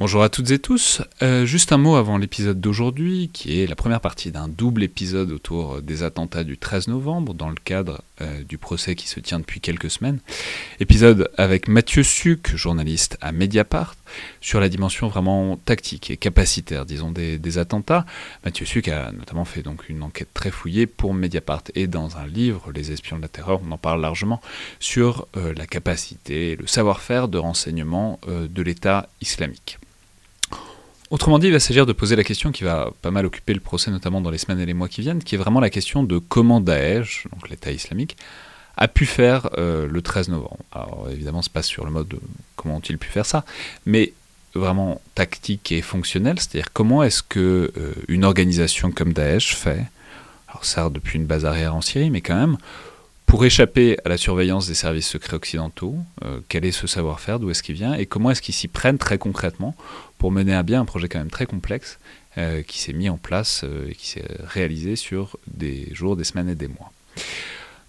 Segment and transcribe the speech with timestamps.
[0.00, 1.02] Bonjour à toutes et tous.
[1.20, 5.30] Euh, juste un mot avant l'épisode d'aujourd'hui, qui est la première partie d'un double épisode
[5.30, 9.40] autour des attentats du 13 novembre, dans le cadre euh, du procès qui se tient
[9.40, 10.20] depuis quelques semaines.
[10.80, 13.94] Épisode avec Mathieu Suc, journaliste à Mediapart,
[14.40, 18.06] sur la dimension vraiment tactique et capacitaire, disons, des, attentats.
[18.42, 22.26] Mathieu Suc a notamment fait donc une enquête très fouillée pour Mediapart et dans un
[22.26, 24.40] livre, Les espions de la terreur, on en parle largement,
[24.78, 29.78] sur euh, la capacité, le savoir-faire de renseignement de l'État islamique.
[31.10, 33.58] Autrement dit, il va s'agir de poser la question qui va pas mal occuper le
[33.58, 36.04] procès, notamment dans les semaines et les mois qui viennent, qui est vraiment la question
[36.04, 38.16] de comment Daesh, donc l'État islamique,
[38.76, 40.58] a pu faire euh, le 13 novembre.
[40.70, 42.20] Alors évidemment, c'est pas sur le mode de
[42.54, 43.44] comment ont-ils pu faire ça,
[43.86, 44.12] mais
[44.54, 49.86] vraiment tactique et fonctionnel, c'est-à-dire comment est-ce que euh, une organisation comme Daesh fait,
[50.48, 52.56] alors certes depuis une base arrière en Syrie, mais quand même,
[53.30, 55.94] pour échapper à la surveillance des services secrets occidentaux,
[56.24, 58.98] euh, quel est ce savoir-faire, d'où est-ce qu'il vient, et comment est-ce qu'ils s'y prennent
[58.98, 59.76] très concrètement
[60.18, 62.00] pour mener à bien un projet quand même très complexe
[62.38, 66.24] euh, qui s'est mis en place euh, et qui s'est réalisé sur des jours, des
[66.24, 66.90] semaines et des mois?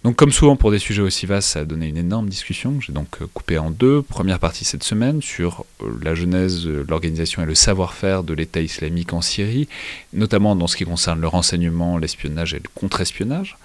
[0.04, 2.80] Donc comme souvent pour des sujets aussi vastes, ça a donné une énorme discussion.
[2.80, 4.02] J'ai donc euh, coupé en deux.
[4.02, 9.12] Première partie cette semaine sur euh, la genèse, l'organisation et le savoir-faire de l'État islamique
[9.12, 9.68] en Syrie,
[10.12, 13.56] notamment dans ce qui concerne le renseignement, l'espionnage et le contre-espionnage.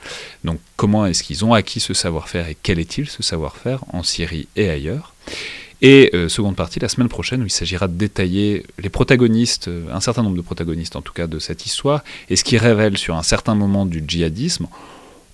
[0.43, 4.47] Donc comment est-ce qu'ils ont acquis ce savoir-faire et quel est-il ce savoir-faire en Syrie
[4.55, 5.15] et ailleurs?
[5.81, 10.01] Et euh, seconde partie, la semaine prochaine, où il s'agira de détailler les protagonistes, un
[10.01, 13.15] certain nombre de protagonistes en tout cas de cette histoire, et ce qui révèle sur
[13.15, 14.67] un certain moment du djihadisme,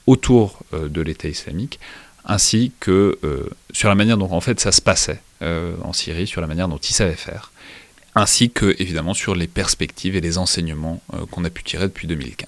[0.08, 1.80] autour euh, de l'État islamique,
[2.26, 6.28] ainsi que euh, sur la manière dont en fait ça se passait euh, en Syrie,
[6.28, 7.52] sur la manière dont ils savaient faire,
[8.16, 12.48] ainsi que évidemment sur les perspectives et les enseignements qu'on a pu tirer depuis 2015.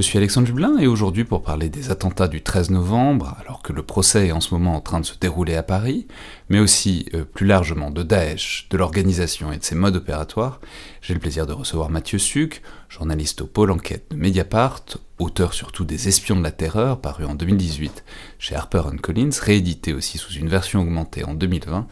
[0.00, 3.74] Je suis Alexandre Jublin et aujourd'hui pour parler des attentats du 13 novembre, alors que
[3.74, 6.06] le procès est en ce moment en train de se dérouler à Paris,
[6.48, 10.62] mais aussi euh, plus largement de Daesh, de l'organisation et de ses modes opératoires,
[11.02, 14.84] j'ai le plaisir de recevoir Mathieu Suc, journaliste au pôle enquête de Mediapart,
[15.18, 18.02] auteur surtout des Espions de la Terreur, paru en 2018
[18.38, 21.86] chez Harper Collins, réédité aussi sous une version augmentée en 2020,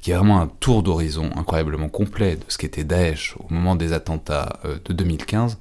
[0.00, 3.92] qui est vraiment un tour d'horizon incroyablement complet de ce qu'était Daesh au moment des
[3.92, 5.60] attentats euh, de 2015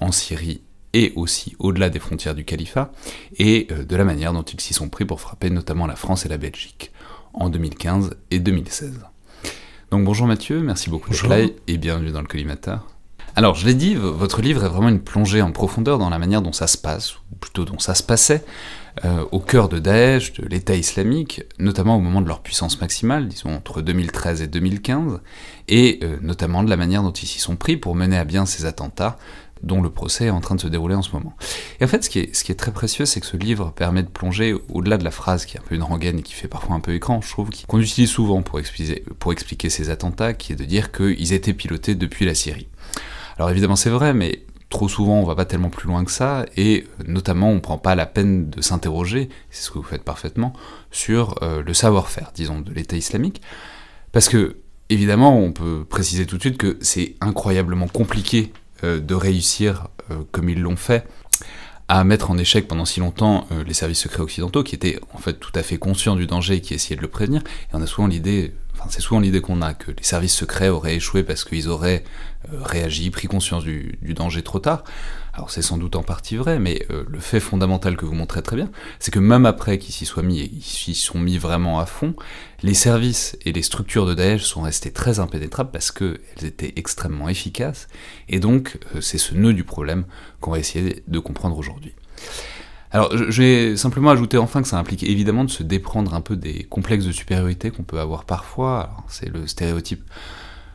[0.00, 0.62] en Syrie
[0.94, 2.92] et aussi au-delà des frontières du califat,
[3.38, 6.26] et euh, de la manière dont ils s'y sont pris pour frapper notamment la France
[6.26, 6.92] et la Belgique
[7.34, 9.00] en 2015 et 2016.
[9.90, 12.86] Donc bonjour Mathieu, merci beaucoup d'être là et bienvenue dans le collimateur.
[13.34, 16.42] Alors je l'ai dit, votre livre est vraiment une plongée en profondeur dans la manière
[16.42, 18.44] dont ça se passe, ou plutôt dont ça se passait,
[19.06, 23.26] euh, au cœur de Daesh, de l'État islamique, notamment au moment de leur puissance maximale,
[23.28, 25.20] disons entre 2013 et 2015,
[25.68, 28.44] et euh, notamment de la manière dont ils s'y sont pris pour mener à bien
[28.44, 29.16] ces attentats
[29.62, 31.34] dont le procès est en train de se dérouler en ce moment.
[31.80, 34.54] Et en fait, ce qui est, très précieux, c'est que ce livre permet de plonger
[34.68, 36.80] au-delà de la phrase qui est un peu une rengaine et qui fait parfois un
[36.80, 40.92] peu écran, je trouve, qu'on utilise souvent pour expliquer, ces attentats, qui est de dire
[40.92, 42.68] qu'ils étaient pilotés depuis la Syrie.
[43.36, 46.46] Alors évidemment, c'est vrai, mais trop souvent on va pas tellement plus loin que ça,
[46.56, 50.54] et notamment on prend pas la peine de s'interroger, c'est ce que vous faites parfaitement,
[50.90, 53.42] sur euh, le savoir-faire, disons, de l'État islamique,
[54.12, 54.56] parce que
[54.88, 58.52] évidemment on peut préciser tout de suite que c'est incroyablement compliqué
[58.82, 61.06] de réussir, euh, comme ils l'ont fait,
[61.88, 65.18] à mettre en échec pendant si longtemps euh, les services secrets occidentaux, qui étaient en
[65.18, 67.42] fait tout à fait conscients du danger et qui essayaient de le prévenir.
[67.42, 70.68] Et on a souvent l'idée, enfin c'est souvent l'idée qu'on a, que les services secrets
[70.68, 72.04] auraient échoué parce qu'ils auraient
[72.50, 74.84] réagi, pris conscience du, du, danger trop tard.
[75.34, 78.56] Alors c'est sans doute en partie vrai, mais le fait fondamental que vous montrez très
[78.56, 81.80] bien, c'est que même après qu'ils s'y soient mis, et ils s'y sont mis vraiment
[81.80, 82.14] à fond,
[82.62, 87.30] les services et les structures de Daesh sont restés très impénétrables parce qu'elles étaient extrêmement
[87.30, 87.88] efficaces,
[88.28, 90.04] et donc euh, c'est ce nœud du problème
[90.40, 91.94] qu'on va essayer de comprendre aujourd'hui.
[92.90, 96.36] Alors, je vais simplement ajouter enfin que ça implique évidemment de se déprendre un peu
[96.36, 98.90] des complexes de supériorité qu'on peut avoir parfois.
[99.08, 100.02] C'est le stéréotype,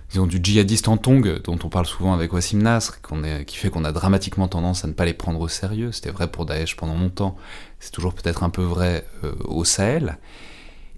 [0.10, 3.00] disons, du djihadiste en tong, dont on parle souvent avec Wassim Nasr,
[3.46, 5.92] qui fait qu'on a dramatiquement tendance à ne pas les prendre au sérieux.
[5.92, 7.36] C'était vrai pour Daesh pendant longtemps,
[7.80, 10.18] c'est toujours peut-être un peu vrai euh, au Sahel.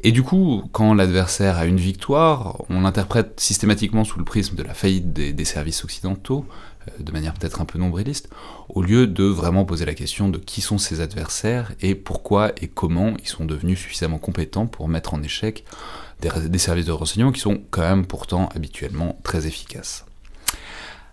[0.02, 4.64] Et du coup, quand l'adversaire a une victoire, on l'interprète systématiquement sous le prisme de
[4.64, 6.46] la faillite des, services occidentaux,
[6.88, 8.30] euh, de manière peut-être un peu nombriliste,
[8.70, 12.70] au lieu de vraiment poser la question de qui sont ses adversaires et pourquoi et
[12.70, 15.66] comment ils sont devenus suffisamment compétents pour mettre en échec
[16.21, 20.06] des, services de renseignement qui sont quand même pourtant habituellement très efficaces.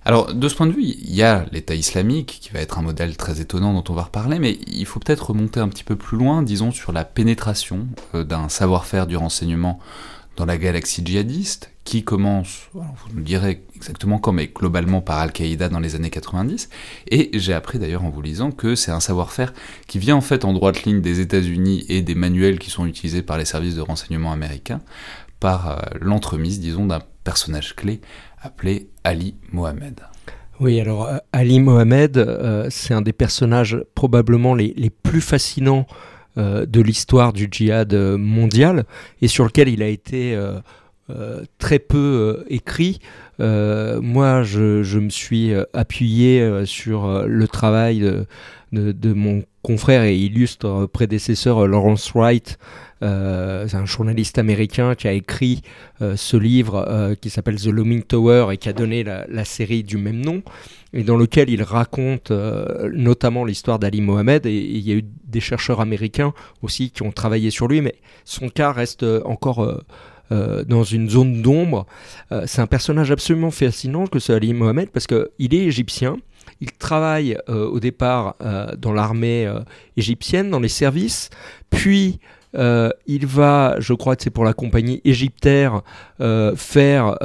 [0.04, 2.82] Alors, de ce point de vue, il y a l'État islamique, qui va être un
[2.82, 5.96] modèle très étonnant dont on va reparler, mais il faut peut-être remonter un petit peu
[5.96, 9.80] plus loin, disons, sur la pénétration euh, d'un savoir-faire du renseignement
[10.36, 12.82] dans la galaxie djihadiste, qui commence, vous
[13.14, 16.68] nous direz exactement quand, mais globalement par Al-Qaïda dans les années 90.
[17.10, 19.54] Et j'ai appris d'ailleurs en vous lisant que c'est un savoir-faire
[19.86, 23.22] qui vient en fait en droite ligne des États-Unis et des manuels qui sont utilisés
[23.22, 24.80] par les services de renseignement américains,
[25.40, 28.00] par euh, l'entremise, disons, d'un personnage clé
[28.42, 30.00] appelé Ali Mohamed.
[30.58, 35.86] Oui, alors euh, Ali Mohamed, euh, c'est un des personnages probablement les, les plus fascinants
[36.36, 38.84] de l'histoire du djihad mondial
[39.22, 40.38] et sur lequel il a été
[41.08, 41.96] euh, très peu
[42.40, 42.98] euh, écrit.
[43.38, 48.00] Euh, moi, je, me suis appuyé sur le travail
[48.72, 52.58] de, mon confrère et illustre prédécesseur Lawrence Wright,
[53.02, 55.62] un journaliste américain qui a écrit
[56.00, 60.20] ce livre qui s'appelle The Looming Tower et qui a donné la, série du même
[60.20, 60.42] nom,
[60.94, 62.32] et dans lequel il raconte
[62.94, 64.46] notamment l'histoire d'Ali Mohamed.
[64.46, 66.32] Et il y a eu des chercheurs américains
[66.62, 69.84] aussi qui ont travaillé sur lui, mais son cas reste encore
[70.32, 71.87] euh, dans une zone d'ombre.
[72.32, 76.17] Euh, c'est un personnage absolument fascinant que ce Ali Mohamed parce qu'il est égyptien.
[76.61, 78.34] Il travaille euh, au départ
[78.78, 79.49] dans l'armée
[79.96, 81.31] égyptienne, dans les services,
[81.70, 82.19] puis
[82.55, 85.82] il va, je crois que c'est pour la compagnie égyptaire,
[86.56, 87.17] faire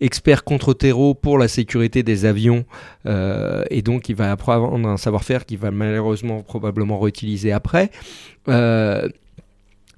[0.00, 2.64] expert contre-terreau pour la sécurité des avions.
[3.06, 7.90] et donc, il va apprendre un savoir-faire qu'il va malheureusement probablement réutiliser après.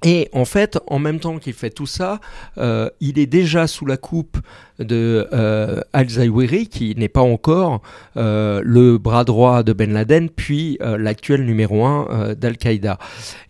[0.03, 2.19] Et en fait, en même temps qu'il fait tout ça,
[2.57, 4.37] euh, il est déjà sous la coupe
[4.79, 7.81] de euh, Al-Zawahiri, qui n'est pas encore
[8.17, 12.97] euh, le bras droit de Ben Laden, puis l'actuel numéro un d'Al-Qaïda.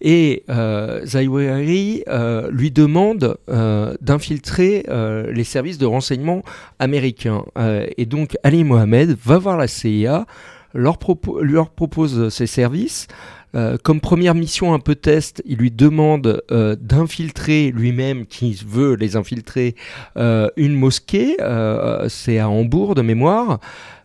[0.01, 2.03] Et Zawahiri
[2.49, 3.37] lui demande
[4.01, 4.85] d'infiltrer
[5.31, 6.43] les services de renseignement
[6.79, 7.43] américains.
[7.97, 10.25] et donc Ali Mohamed va voir la CIA,
[10.73, 10.97] leur,
[11.41, 13.07] leur propose ses services.
[13.55, 18.95] Euh, comme première mission un peu test, il lui demande euh, d'infiltrer lui-même, qui veut
[18.95, 19.75] les infiltrer,
[20.17, 21.37] euh, une mosquée,
[22.07, 23.59] c'est à Hambourg de mémoire.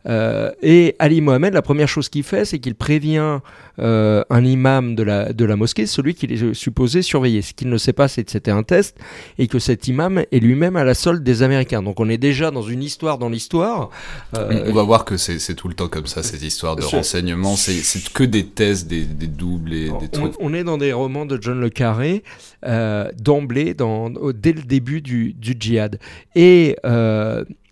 [0.06, 3.40] Euh, et Ali Mohamed, la première chose qu'il fait, c'est qu'il prévient
[3.78, 7.42] euh, un imam de la, de la mosquée, celui qu'il est supposé surveiller.
[7.42, 8.96] Ce qu'il ne sait pas, c'est que c'était un test
[9.38, 11.82] et que cet imam est lui-même à la solde des Américains.
[11.82, 13.90] Donc on est déjà dans une histoire dans l'histoire.
[14.34, 17.56] Euh, on va voir que c'est tout le temps comme ça, cette histoire de renseignement.
[17.56, 20.34] C'est que des tests, des, des doubles et des trucs.
[20.40, 22.22] On, est dans des romans de John Le Carré
[22.62, 25.98] d'emblée, dès le début du, du djihad.
[26.34, 26.76] Et,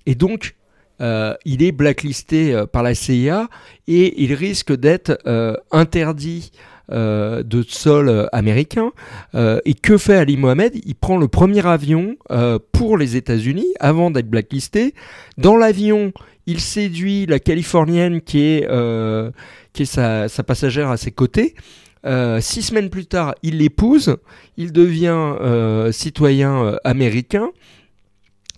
[0.06, 0.54] et donc,
[1.00, 3.48] euh, il est blacklisté euh, par la CIA
[3.86, 6.52] et il risque d'être euh, interdit
[6.88, 8.92] de sol américain.
[9.34, 10.72] et que fait Ali Mohamed?
[10.86, 12.14] Il prend le premier avion
[12.70, 14.94] pour les États-Unis avant d'être blacklisté.
[15.36, 16.12] Dans l'avion,
[16.46, 18.68] il séduit la Californienne qui est,
[19.84, 21.56] sa, passagère à ses côtés.
[22.38, 24.18] six semaines plus tard, il l'épouse,
[24.56, 25.34] il devient
[25.90, 27.50] citoyen américain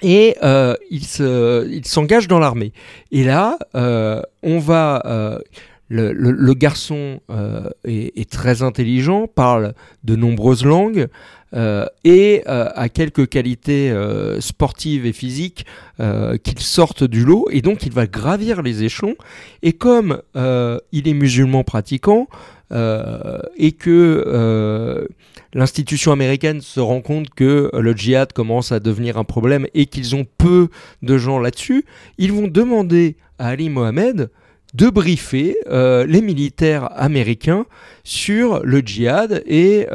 [0.03, 2.73] et euh, il s'engage dans l'armée.
[3.11, 5.03] Et là, euh, on va.
[5.07, 5.39] Euh,
[5.89, 9.75] le, garçon euh, est, très intelligent, parle
[10.05, 11.09] de nombreuses langues
[11.55, 13.95] euh, et a quelques qualités
[14.41, 15.67] sportives et physiques
[15.99, 17.49] qu'il sortent du lot.
[17.51, 19.17] Et donc, il va gravir les échelons.
[19.63, 22.29] Et comme il est musulman pratiquant,
[22.71, 25.07] euh, et que euh,
[25.55, 30.15] l'institution américaine se rend compte que le djihad commence à devenir un problème et qu'ils
[30.15, 30.69] ont peu
[31.03, 31.87] de gens là-dessus,
[32.19, 34.31] ils vont demander à Ali Mohamed
[34.75, 37.67] de briefer euh, les militaires américains
[38.05, 39.87] sur le djihad et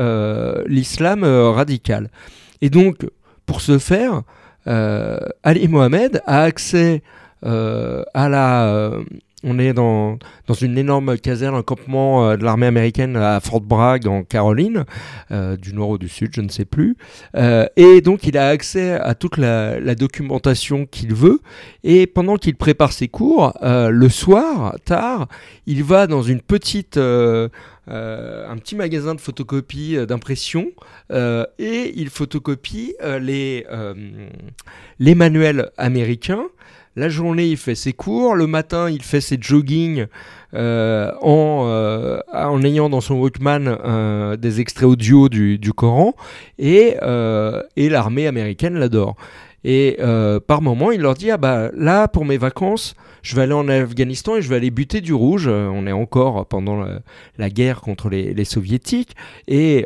[0.68, 2.10] l'islam radical.
[2.62, 2.98] Et donc,
[3.46, 4.22] pour ce faire,
[4.66, 7.02] Ali Mohamed a accès
[7.42, 8.92] à la
[9.44, 10.18] on est dans,
[10.62, 14.86] une énorme caserne, un campement euh, de l'armée américaine à Fort Bragg en Caroline,
[15.32, 16.96] euh, du nord ou du sud, je ne sais plus.
[17.36, 21.40] Euh, et donc il a accès à toute la, documentation qu'il veut.
[21.84, 25.28] Et pendant qu'il prépare ses cours, le soir, tard,
[25.68, 26.98] il va dans une petite...
[26.98, 27.50] un
[28.58, 30.72] petit magasin de photocopie d'impression
[31.12, 33.66] et il photocopie les
[35.00, 36.46] manuels américains
[36.96, 38.36] la journée, il fait ses cours.
[38.36, 40.06] Le matin, il fait ses jogging
[40.54, 46.14] euh, en, euh, en ayant dans son Walkman euh, des extraits audio du, Coran.
[46.60, 46.96] Et,
[47.76, 49.16] l'armée américaine l'adore.
[49.64, 49.98] Et
[50.48, 53.70] par moment, il leur dit Ah bah là, pour mes vacances, je vais aller en
[53.70, 55.48] Afghanistan et je vais aller buter du rouge.
[55.48, 56.86] on est encore pendant
[57.38, 59.16] la, guerre contre les, soviétiques.
[59.48, 59.86] Et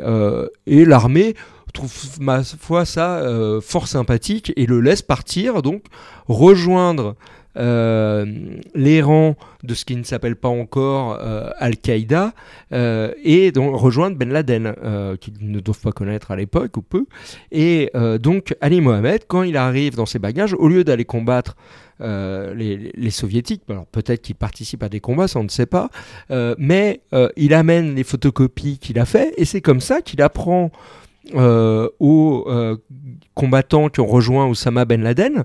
[0.66, 1.34] l'armée
[1.72, 5.84] trouve ma foi ça euh, fort sympathique et le laisse partir, donc
[6.26, 7.16] rejoindre
[7.56, 9.34] les rangs
[9.64, 11.18] de ce qui ne s'appelle pas encore
[11.58, 12.32] Al-Qaïda
[12.70, 14.74] et donc rejoindre Ben Laden,
[15.20, 17.06] qu'ils ne doivent pas connaître à l'époque ou peu.
[17.50, 21.56] Et donc Ali Mohamed, quand il arrive dans ses bagages, au lieu d'aller combattre
[22.00, 23.62] euh, les, soviétiques.
[23.68, 25.90] Alors peut-être qu'il participe à des combats, ça on ne sait pas.
[26.30, 30.22] Euh, mais euh, il amène les photocopies qu'il a fait et c'est comme ça qu'il
[30.22, 30.70] apprend
[31.34, 32.48] aux
[33.34, 35.44] combattants qui ont rejoint Osama Ben Laden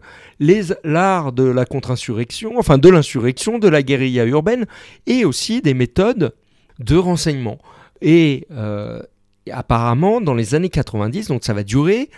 [0.83, 4.65] l'art de la contre-insurrection, enfin de l'insurrection, de la guérilla urbaine
[5.07, 6.33] et aussi des méthodes
[6.79, 7.59] de renseignement.
[8.01, 8.47] Et
[9.51, 12.09] apparemment, dans les années 90, donc ça va durer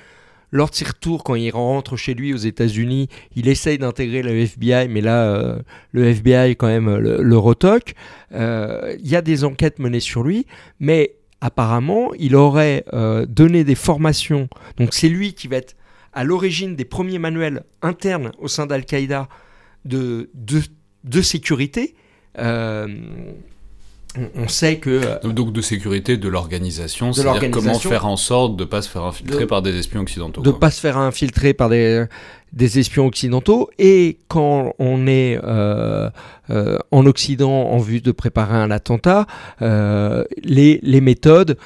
[0.55, 4.31] lors de ses retours, quand il rentre chez lui aux États-Unis, il essaye d'intégrer le
[4.31, 5.59] FBI, mais là, euh,
[5.91, 7.39] le FBI quand même le, le.
[8.33, 10.45] Euh, il y a des enquêtes menées sur lui,
[10.79, 14.47] mais apparemment, il aurait euh, donné des formations.
[14.77, 15.75] Donc c'est lui qui va être
[16.13, 19.27] à l'origine des premiers manuels internes au sein d'Al-Qaïda
[19.83, 20.29] de,
[21.21, 21.95] sécurité
[24.35, 25.01] on sait que...
[25.25, 28.89] Euh, donc de sécurité de l'organisation, c'est-à-dire comment faire en sorte de ne pas se
[28.89, 30.41] faire infiltrer par des espions occidentaux.
[30.41, 32.05] De ne pas se faire infiltrer par des,
[32.53, 33.69] des espions occidentaux.
[33.79, 36.09] Et quand on est euh,
[36.49, 39.27] euh, en Occident en vue de préparer un attentat,
[39.61, 41.57] les, les, méthodes,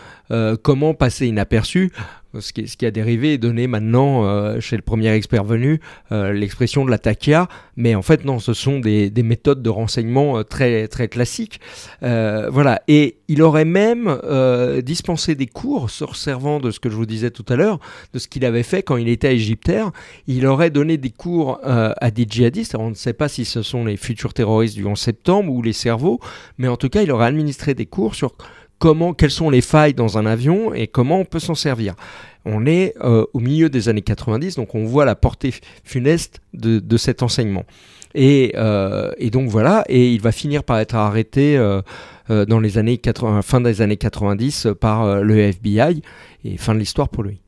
[0.62, 1.92] comment passer inaperçu,
[2.38, 5.80] ce qui, ce qui, a dérivé et donné maintenant euh, chez le premier expert venu
[6.12, 9.70] euh, l'expression de la taquia, mais en fait non, ce sont des, des méthodes de
[9.70, 11.60] renseignement euh, très très classiques.
[12.02, 14.20] voilà, et il aurait même
[14.84, 17.80] dispensé des cours, se servant de ce que je vous disais tout à l'heure,
[18.14, 19.92] de ce qu'il avait fait quand il était Égyptaire.
[20.28, 22.76] Il aurait donné des cours à des djihadistes.
[22.76, 25.74] on ne sait pas si ce sont les futurs terroristes du 11 septembre ou les
[25.74, 26.20] cerveaux,
[26.58, 28.34] mais en tout cas, il aurait administré des cours sur
[28.80, 31.96] comment, quelles sont les failles dans un avion et comment on peut s'en servir.
[32.46, 36.98] On est euh, au milieu des années 90, donc on voit la portée funeste de,
[36.98, 37.66] cet enseignement.
[38.18, 41.82] Euh, et, donc voilà, et il va finir par être arrêté euh,
[42.46, 46.02] dans les années 80, fin des années 90 par le FBI,
[46.46, 47.40] et fin de l'histoire pour lui.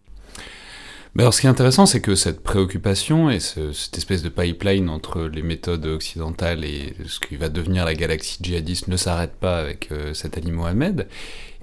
[1.13, 4.89] Mais alors, ce qui est intéressant, c'est que cette préoccupation et cette espèce de pipeline
[4.89, 9.57] entre les méthodes occidentales et ce qui va devenir la galaxie djihadiste ne s'arrête pas
[9.57, 11.07] avec euh, cet Ali Mohamed.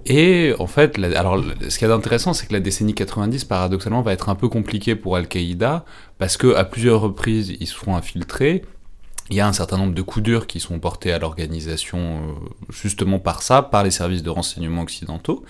[0.05, 4.13] Et en fait, alors, ce qui est intéressant, c'est que la décennie 90, paradoxalement, va
[4.13, 5.87] être un peu compliquée pour Al-Qaïda,
[6.19, 8.63] parce que à plusieurs reprises, ils seront infiltrés,
[9.31, 12.33] il y a un certain nombre de coups durs qui sont portés à l'organisation euh,
[12.71, 15.45] justement par ça, par les services de renseignement occidentaux.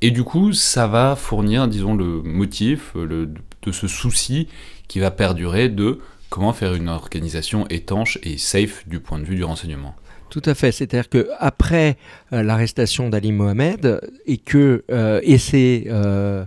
[0.00, 3.26] Et du coup, ça va fournir, disons, le motif le,
[3.62, 4.48] de ce souci
[4.88, 9.36] qui va perdurer de comment faire une organisation étanche et safe du point de vue
[9.36, 9.94] du renseignement.
[10.28, 10.72] Tout à fait.
[10.72, 11.96] C'est-à-dire que après
[12.32, 16.44] euh, l'arrestation d'Ali Mohamed et que euh, et c'est euh,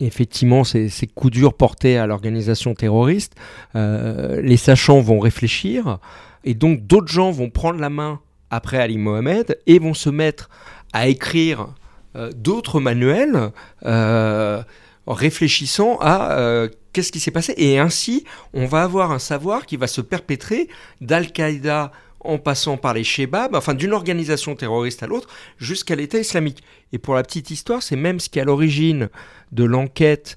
[0.00, 3.34] effectivement ces, coups durs portés à l'organisation terroriste,
[3.74, 5.98] les sachants vont réfléchir
[6.44, 8.20] et donc d'autres gens vont prendre la main
[8.50, 10.48] après Ali Mohamed et vont se mettre
[10.92, 11.68] à écrire
[12.16, 13.50] euh, d'autres manuels
[13.84, 14.62] euh,
[15.06, 17.54] réfléchissant à euh, qu'est-ce qui s'est passé.
[17.56, 20.68] Et ainsi, on va avoir un savoir qui va se perpétrer
[21.00, 26.62] d'Al-Qaïda en passant par les Shebab, enfin d'une organisation terroriste à l'autre, jusqu'à l'État islamique.
[26.92, 29.08] Et pour la petite histoire, c'est même ce qui est à l'origine
[29.52, 30.36] de l'enquête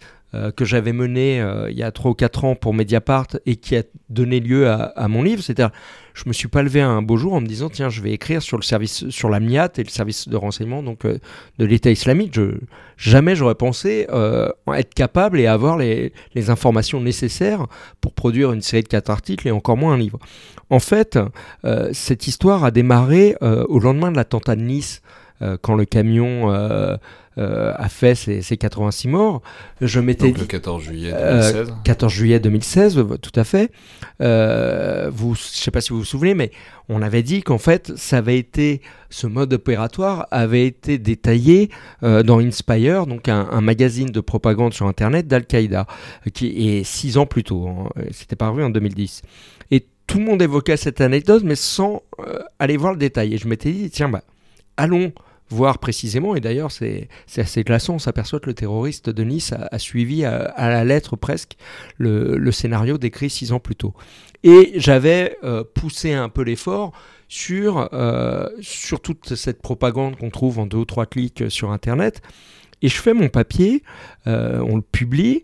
[0.55, 3.83] que j'avais menée il y a 3 ou 4 ans pour Mediapart et qui a
[4.09, 5.43] donné lieu à, mon livre.
[5.43, 5.71] C'est-à-dire
[6.13, 8.41] je me suis pas levé un beau jour en me disant tiens je vais écrire
[8.41, 11.19] sur le service sur la MIAT et le service de renseignement donc euh,
[11.57, 12.57] de l'État islamique je,
[12.97, 17.67] jamais j'aurais pensé euh, être capable et avoir les, les, informations nécessaires
[18.01, 20.19] pour produire une série de quatre articles et encore moins un livre
[20.69, 21.17] en fait
[21.65, 25.01] euh, cette histoire a démarré au lendemain de l'attentat de Nice
[25.61, 26.51] quand le camion
[27.37, 29.41] euh, a fait ces, 86 morts.
[29.79, 31.73] Je m'étais le 14 juillet 2016.
[31.85, 33.71] 14 juillet 2016, tout à fait.
[34.21, 36.51] Euh, vous, je ne sais pas si vous vous souvenez, mais
[36.89, 41.69] on avait dit qu'en fait, ça avait été, ce mode opératoire avait été détaillé
[42.03, 45.87] euh, dans Inspire, donc un, magazine de propagande sur Internet d'Al-Qaïda,
[46.33, 47.65] qui est six ans plus tôt.
[47.65, 47.89] Hein.
[48.11, 49.21] C'était paru en 2010.
[49.71, 52.03] Et tout le monde évoquait cette anecdote, mais sans
[52.59, 53.35] aller voir le détail.
[53.35, 54.21] Et je m'étais dit, tiens, bah,
[54.75, 55.13] allons
[55.51, 56.35] voir précisément.
[56.35, 57.95] Et d'ailleurs, c'est assez glaçant.
[57.95, 61.57] On s'aperçoit que le terroriste de Nice a, suivi à, la lettre presque
[61.97, 63.93] le, scénario décrit six ans plus tôt.
[64.43, 66.93] Et j'avais euh, poussé un peu l'effort
[67.27, 72.21] sur, euh, sur toute cette propagande qu'on trouve en deux ou trois clics sur Internet.
[72.81, 73.83] Et je fais mon papier,
[74.25, 75.43] euh, on le publie,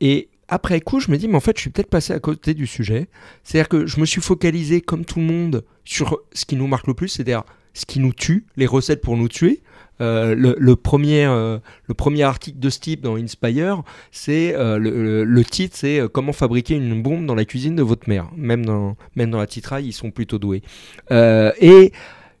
[0.00, 2.54] et après coup, je me dis, mais en fait, je suis peut-être passé à côté
[2.54, 3.08] du sujet.
[3.42, 6.86] C'est-à-dire que je me suis focalisé, comme tout le monde, sur ce qui nous marque
[6.86, 7.42] le plus, c'est-à-dire
[7.76, 9.62] ce qui nous tue, les recettes pour nous tuer.
[10.00, 16.74] le, premier, le premier article de Steve dans Inspire, c'est le, titre, c'est comment fabriquer
[16.74, 18.30] une bombe dans la cuisine de votre mère.
[18.36, 20.62] Même dans, même dans la titraille, ils sont plutôt doués.
[21.10, 21.92] et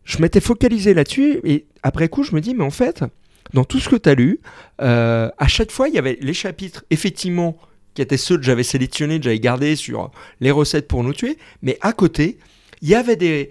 [0.04, 3.04] je m'étais focalisé là-dessus, et après coup, je me dis, mais en fait,
[3.52, 4.40] dans tout ce que tu as lu,
[4.78, 7.58] à chaque fois, il y avait les chapitres, effectivement,
[7.94, 11.38] qui étaient ceux que j'avais sélectionnés, que j'avais gardés sur les recettes pour nous tuer.
[11.62, 12.38] Mais à côté,
[12.82, 13.50] il y avait des...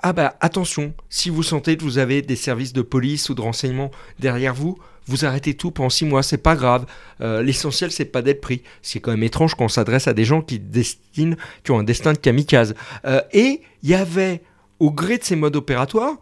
[0.00, 3.40] Ah bah attention, si vous sentez que vous avez des services de police ou de
[3.40, 3.90] renseignement
[4.20, 4.78] derrière vous,
[5.08, 6.86] vous arrêtez tout pendant six mois, c'est pas grave.
[7.20, 8.62] Euh, l'essentiel, c'est pas d'être pris.
[8.82, 12.12] C'est quand même étrange qu'on s'adresse à des gens qui, destinent, qui ont un destin
[12.12, 12.74] de kamikaze.
[13.06, 14.42] Euh, et il y avait,
[14.78, 16.16] au gré de ces modes opératoires,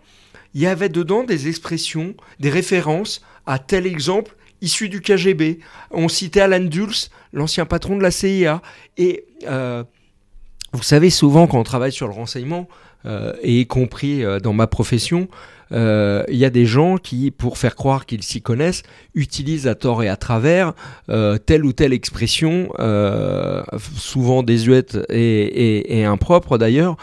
[0.54, 5.58] il y avait dedans des expressions, des références à tel exemple issu du KGB.
[5.90, 8.62] On citait Alan Dulles, l'ancien patron de la CIA.
[8.96, 9.84] Et euh,
[10.72, 12.68] vous savez, souvent, quand on travaille sur le renseignement,
[13.04, 15.28] et y compris euh, dans ma profession,
[15.72, 18.84] il y a des gens qui, pour faire croire qu'ils s'y connaissent,
[19.14, 20.74] utilisent à tort et à travers
[21.44, 22.68] telle ou telle expression,
[23.96, 26.96] souvent désuète et, et, impropre d'ailleurs,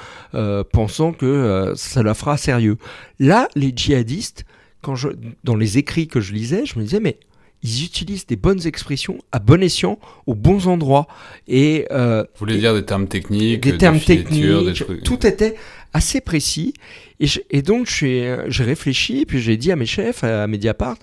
[0.71, 2.77] pensant que ça la fera sérieux.
[3.19, 4.45] Là, les djihadistes,
[4.81, 5.09] quand je,
[5.43, 7.17] dans les écrits que je lisais, je me disais, mais
[7.63, 11.07] ils utilisent des bonnes expressions à bon escient, aux bons endroits.
[11.47, 15.55] Et, euh, Vous voulez dire des termes techniques Des termes techniques, tout était
[15.93, 16.73] assez précis.
[17.19, 20.97] Et, donc j'ai réfléchi, puis j'ai dit à mes chefs, à Mediapart,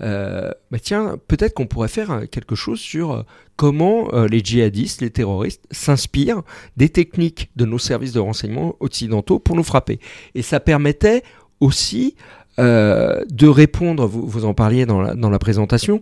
[0.00, 3.22] euh, bah tiens, peut-être qu'on pourrait faire quelque chose sur euh,
[3.56, 6.42] comment euh, les djihadistes, les terroristes s'inspirent
[6.76, 10.00] des techniques de nos services de renseignement occidentaux pour nous frapper.
[10.34, 11.22] Et ça permettait
[11.60, 12.16] aussi
[12.58, 16.00] euh, de répondre, vous, vous, en parliez dans la, dans la présentation,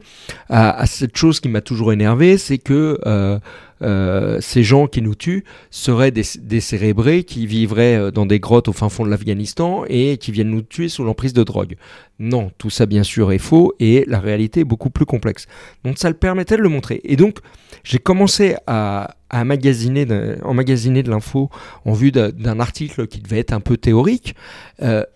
[0.48, 3.38] à, cette chose qui m'a toujours énervé, c'est que euh,
[3.82, 8.72] euh, ces gens qui nous tuent seraient des, cérébrés qui vivraient dans des grottes au
[8.72, 11.76] fin fond de l'Afghanistan et qui viennent nous tuer sous l'emprise de drogue.
[12.18, 15.46] Non, tout ça bien sûr est faux et la réalité est beaucoup plus complexe.
[15.84, 17.00] Donc ça le permettait de le montrer.
[17.04, 17.38] Et donc
[17.84, 20.06] j'ai commencé à, magasiner
[20.42, 21.50] emmagasiner de l'info
[21.84, 24.34] en vue d'un article qui devait être un peu théorique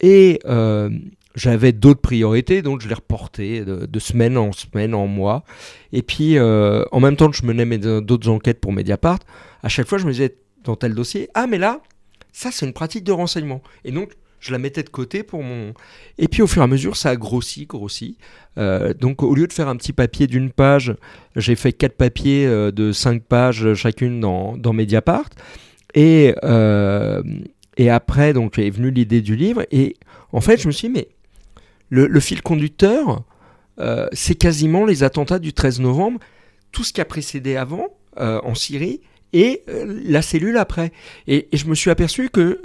[0.00, 0.38] et
[1.34, 5.44] j'avais d'autres priorités, donc je les reportais de, semaine en semaine, en mois.
[5.94, 9.20] Et puis, euh, en même temps que je menais d'autres enquêtes pour Mediapart,
[9.62, 11.80] à chaque fois, je me disais dans tel dossier, ah mais là,
[12.32, 13.62] ça c'est une pratique de renseignement.
[13.84, 15.72] Et donc, je la mettais de côté pour mon...
[16.18, 18.18] Et puis au fur et à mesure, ça a grossi, grossi.
[18.58, 20.94] Euh, donc au lieu de faire un petit papier d'une page,
[21.36, 25.30] j'ai fait quatre papiers euh, de cinq pages chacune dans, Mediapart.
[25.94, 26.34] Et,
[27.76, 29.64] et après, donc, est venue l'idée du livre.
[29.70, 29.94] Et
[30.32, 31.08] en fait, je me suis dit, mais
[31.88, 33.22] le, fil conducteur,
[33.78, 36.20] euh, c'est quasiment les attentats du 13 novembre,
[36.72, 39.00] tout ce qui a précédé avant euh, en Syrie
[39.32, 40.92] et euh, la cellule après.
[41.26, 42.62] Et, je me suis aperçu que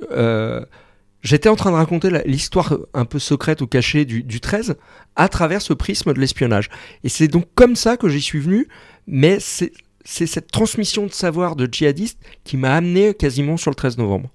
[1.22, 4.76] j'étais en train de raconter l'histoire un peu secrète ou cachée du, du 13
[5.16, 6.70] à travers ce prisme de l'espionnage.
[7.04, 8.68] Et c'est donc comme ça que j'y suis venu,
[9.08, 9.72] mais c'est
[10.06, 14.30] cette transmission de savoir de djihadistes qui m'a amené quasiment sur le 13 novembre.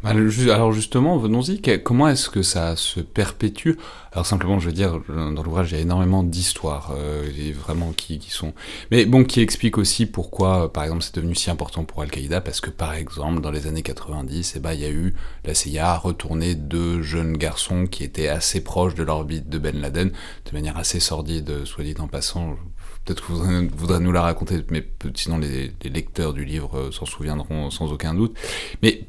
[0.00, 3.72] Bah, alors justement, venons-y, comment est-ce que ça se perpétue?
[4.12, 8.20] Alors simplement, je veux dire, dans l'ouvrage, il y a énormément d'histoires, euh, vraiment qui,
[8.28, 8.54] sont...
[8.92, 12.60] Mais bon, qui expliquent aussi pourquoi, par exemple, c'est devenu si important pour Al-Qaïda, parce
[12.60, 15.90] que par exemple, dans les années 90, eh ben, il y a eu, la CIA
[15.90, 20.52] a retourné deux jeunes garçons qui étaient assez proches de l'orbite de Ben Laden, de
[20.52, 22.56] manière assez sordide, soit dit en passant,
[23.04, 27.06] Peut-être que vous voudrez nous la raconter, mais sinon les, lecteurs du livre euh, s'en
[27.06, 28.36] souviendront sans aucun doute.
[28.82, 29.02] Mais,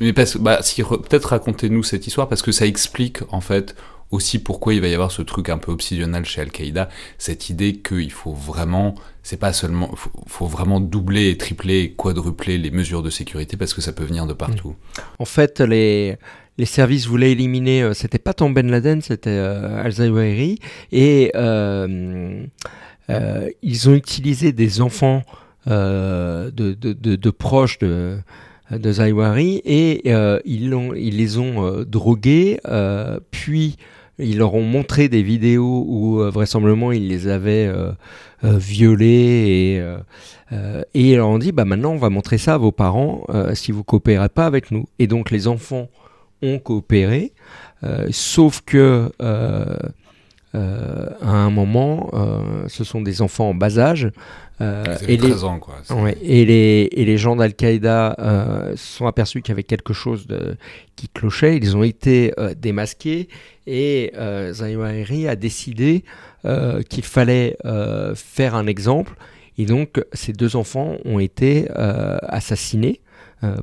[0.00, 3.74] mais bah, si, peut-être racontez-nous cette histoire parce que ça explique en fait
[4.10, 7.76] aussi pourquoi il va y avoir ce truc un peu obsidional chez Al-Qaïda, cette idée
[7.78, 13.10] qu'il faut vraiment, c'est pas seulement, faut, faut, vraiment doubler, tripler, quadrupler les mesures de
[13.10, 14.76] sécurité parce que ça peut venir de partout.
[15.18, 16.18] En fait, les
[16.58, 20.58] les services voulaient éliminer, euh, c'était pas tant Ben Laden, c'était euh, Al-Zawahiri,
[20.92, 22.44] et euh,
[23.10, 25.22] euh, ils ont utilisé des enfants
[25.68, 28.18] euh, de, proches de,
[28.84, 32.60] Zaiwari et euh, ils, les ont drogués,
[33.30, 33.76] puis
[34.18, 37.70] ils leur ont montré des vidéos où vraisemblablement ils les avaient
[38.42, 39.78] violés
[40.50, 40.56] et,
[40.94, 43.72] et ils leur ont dit bah maintenant on va montrer ça à vos parents si
[43.72, 44.86] vous coopérez pas avec nous.
[44.98, 45.88] Et donc les enfants
[46.42, 47.32] ont coopéré,
[48.10, 49.10] sauf que
[50.56, 54.10] euh, à un moment, euh, ce sont des enfants en bas âge.
[54.62, 55.74] Euh, et, les, ans, quoi.
[56.22, 58.16] et, les, et les gens d'Al-Qaïda
[58.74, 60.56] se sont aperçus qu'il y avait quelque chose de,
[60.96, 61.58] qui clochait.
[61.58, 63.28] Ils ont été démasqués
[63.66, 64.12] et
[64.52, 66.04] Zawahiri a décidé
[66.88, 67.58] qu'il fallait
[68.14, 69.14] faire un exemple.
[69.58, 73.02] Et donc, ces deux enfants ont été assassinés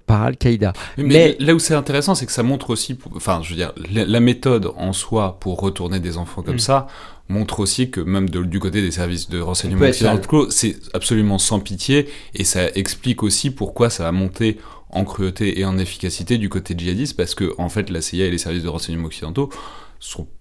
[0.06, 0.74] par Al-Qaïda.
[0.98, 4.20] Mais, là où c'est intéressant, c'est que ça montre aussi, enfin, je veux dire, la,
[4.20, 6.60] méthode en soi pour retourner des enfants comme mm.
[6.60, 6.88] ça
[7.30, 12.10] montre aussi que même du côté des services de renseignement occidentaux, c'est absolument sans pitié
[12.36, 14.58] et ça explique aussi pourquoi ça a monté
[14.90, 18.32] en cruauté et en efficacité du côté djihadiste parce que en fait la CIA et
[18.32, 19.50] les services de renseignement occidentaux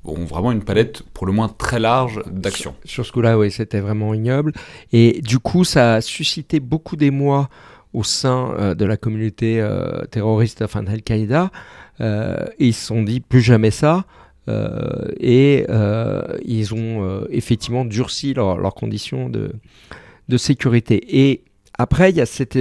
[0.05, 2.75] ont vraiment une palette pour le moins très large d'actions.
[2.85, 4.53] Sur, ce coup-là, oui, c'était vraiment ignoble.
[4.93, 7.49] Et du coup, ça a suscité beaucoup d'émoi
[7.93, 11.51] au sein euh, de la communauté euh, terroriste, enfin d'Al-Qaïda.
[12.01, 14.05] Euh, ils se sont dit plus jamais ça.
[15.21, 15.67] et
[16.45, 19.53] ils ont effectivement durci leurs conditions de,
[20.29, 21.01] de sécurité.
[21.23, 21.45] Et
[21.79, 22.59] après, il y a cette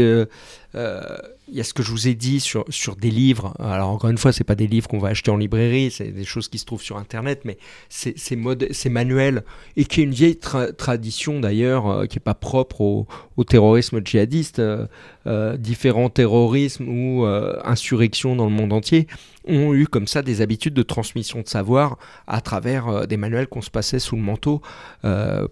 [1.51, 3.53] il y a ce que je vous ai dit sur, sur des livres.
[3.59, 6.23] Alors encore une fois, c'est pas des livres qu'on va acheter en librairie, c'est des
[6.23, 7.57] choses qui se trouvent sur Internet, mais
[7.89, 9.43] c'est c'est manuels
[9.75, 14.59] et qui est une vieille tradition d'ailleurs, euh, qui est pas propre au, terrorisme djihadiste.
[14.59, 14.85] Euh,
[15.27, 19.07] euh différents terrorismes ou insurrections dans le monde entier
[19.45, 23.61] ont eu comme ça des habitudes de transmission de savoir à travers des manuels qu'on
[23.61, 24.61] se passait sous le manteau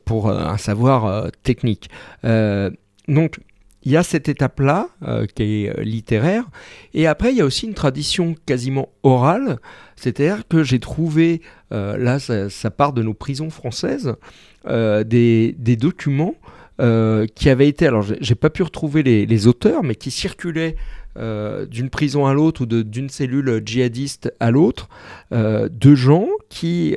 [0.06, 1.90] pour un savoir technique.
[3.08, 3.40] donc
[3.84, 6.46] il y a cette étape-là euh, qui est euh, littéraire,
[6.94, 9.60] et après il y a aussi une tradition quasiment orale,
[9.96, 14.16] c'est-à-dire que j'ai trouvé, euh, là ça, part de nos prisons françaises,
[14.66, 16.36] des, documents
[16.78, 20.76] qui avaient été, alors j'ai pas pu retrouver les, les, auteurs, mais qui circulaient
[21.16, 24.88] d'une prison à l'autre ou d'une cellule djihadiste à l'autre,
[25.32, 26.96] de gens qui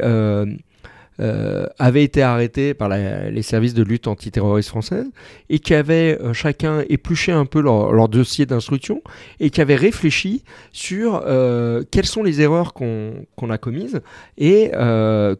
[1.23, 5.07] euh, avaient été arrêtés par les services de lutte antiterroriste française
[5.51, 9.03] et qui avaient euh, chacun épluché un peu leur, dossier d'instruction
[9.39, 14.01] et qui avaient réfléchi sur euh, quelles sont les erreurs qu'on a commises
[14.37, 14.73] et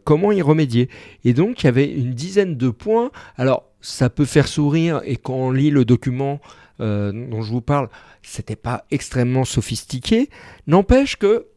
[0.05, 0.89] comment y remédier.
[1.25, 3.11] Et donc il y avait une dizaine de points.
[3.35, 6.39] Alors ça peut faire sourire et quand on lit le document
[6.79, 7.89] dont je vous parle,
[8.21, 10.29] c'était pas extrêmement sophistiqué.
[10.65, 11.47] N'empêche que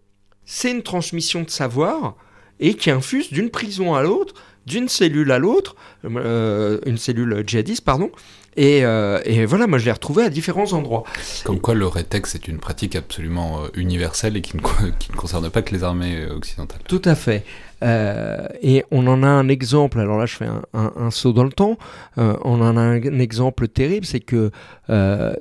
[0.45, 2.17] c'est une transmission de savoir
[2.61, 4.35] et qui infuse d'une prison à l'autre,
[4.67, 8.11] d'une cellule à l'autre, euh, une cellule djihadiste, pardon.
[8.59, 11.05] Euh, et, voilà, moi je l'ai retrouvé à différents endroits.
[11.45, 14.63] Comme quoi le rétex est une pratique absolument euh, universelle et qui ne,
[14.99, 16.81] qui ne, concerne pas que les armées occidentales.
[16.89, 17.45] Tout à fait.
[17.83, 21.77] et on en a un exemple, alors là je fais un, saut dans le temps,
[22.17, 24.51] on en a un, exemple terrible, c'est que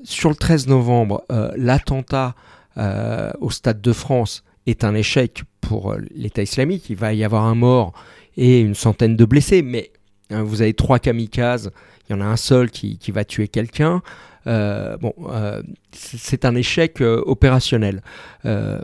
[0.03, 1.23] sur le 13 novembre,
[1.55, 2.35] l'attentat
[2.77, 6.89] au Stade de France est un échec pour euh, l'État islamique.
[6.89, 7.93] Il va y avoir un mort
[8.37, 9.91] et une centaine de blessés, mais
[10.29, 11.71] hein, vous avez trois kamikazes,
[12.07, 14.01] il y en a un seul qui, qui va tuer quelqu'un.
[14.47, 18.03] Euh, bon, euh, c'est un échec opérationnel.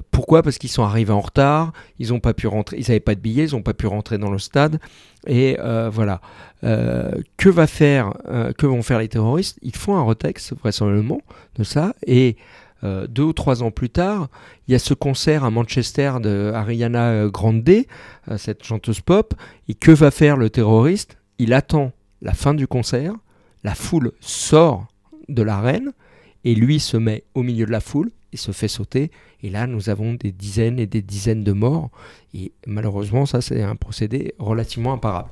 [0.10, 0.42] pourquoi?
[0.42, 3.46] Parce qu'ils sont arrivés en retard, ils pas pu rentrer, ils n'avaient pas de billets,
[3.50, 4.80] ils n'ont pas pu rentrer dans le stade.
[5.28, 5.58] Et
[5.92, 6.22] voilà.
[6.62, 8.14] que va faire,
[8.58, 9.60] que vont faire les terroristes?
[9.62, 11.22] Ils font un retex vraisemblablement
[11.60, 12.38] de ça et
[12.84, 14.28] euh, deux ou trois ans plus tard,
[14.68, 19.34] il y a ce concert à Manchester de Ariana euh, Grande, euh, cette chanteuse pop.
[19.68, 21.18] Et que va faire le terroriste?
[21.38, 21.92] Il attend
[22.22, 23.14] la fin du concert,
[23.64, 24.88] la foule sort
[25.30, 25.92] de l'arène,
[26.44, 29.12] et lui se met au milieu de la foule et se fait sauter.
[29.44, 31.90] Et là, nous avons des dizaines et des dizaines de morts.
[32.34, 35.30] Et malheureusement, ça, c'est un procédé relativement imparable.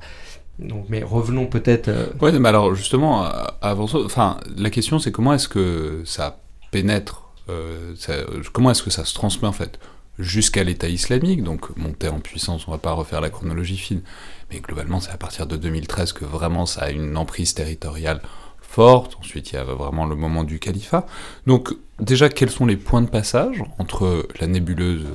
[0.58, 1.90] Donc, mais revenons peut-être.
[2.20, 3.24] Oui, mais alors justement,
[3.62, 8.90] avant ça, enfin, la question c'est comment est-ce que ça pénètre euh, comment est-ce que
[8.90, 9.78] ça se transmet en fait?
[10.18, 14.02] Jusqu'à l'État islamique, donc monter en puissance, on va pas refaire la chronologie fine,
[14.50, 18.20] mais globalement c'est à partir de 2013 que vraiment ça a une emprise territoriale
[18.60, 21.06] forte, ensuite il y a vraiment le moment du califat.
[21.46, 25.06] Donc déjà quels sont les points de passage entre la nébuleuse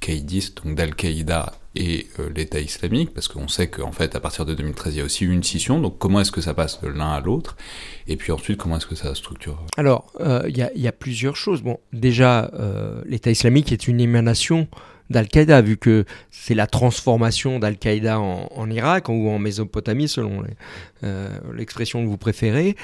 [0.00, 4.54] caïdiste, donc d'Al-Qaïda et euh, l'État islamique, parce qu'on sait qu'en fait, à partir de
[4.54, 7.12] 2013, il y a aussi une scission, donc comment est-ce que ça passe de l'un
[7.12, 7.56] à l'autre?
[8.06, 9.64] Et puis ensuite, comment est-ce que ça structure?
[9.76, 11.62] Alors, euh, il y, a plusieurs choses.
[11.62, 14.68] Bon, déjà, euh, l'État islamique est une émanation
[15.08, 20.42] d'Al-Qaïda, vu que c'est la transformation d'Al-Qaïda en, Irak ou en Mésopotamie, selon
[21.52, 22.76] l'expression que vous préférez.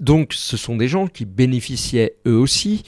[0.00, 2.82] donc, ce sont des gens qui bénéficiaient eux aussi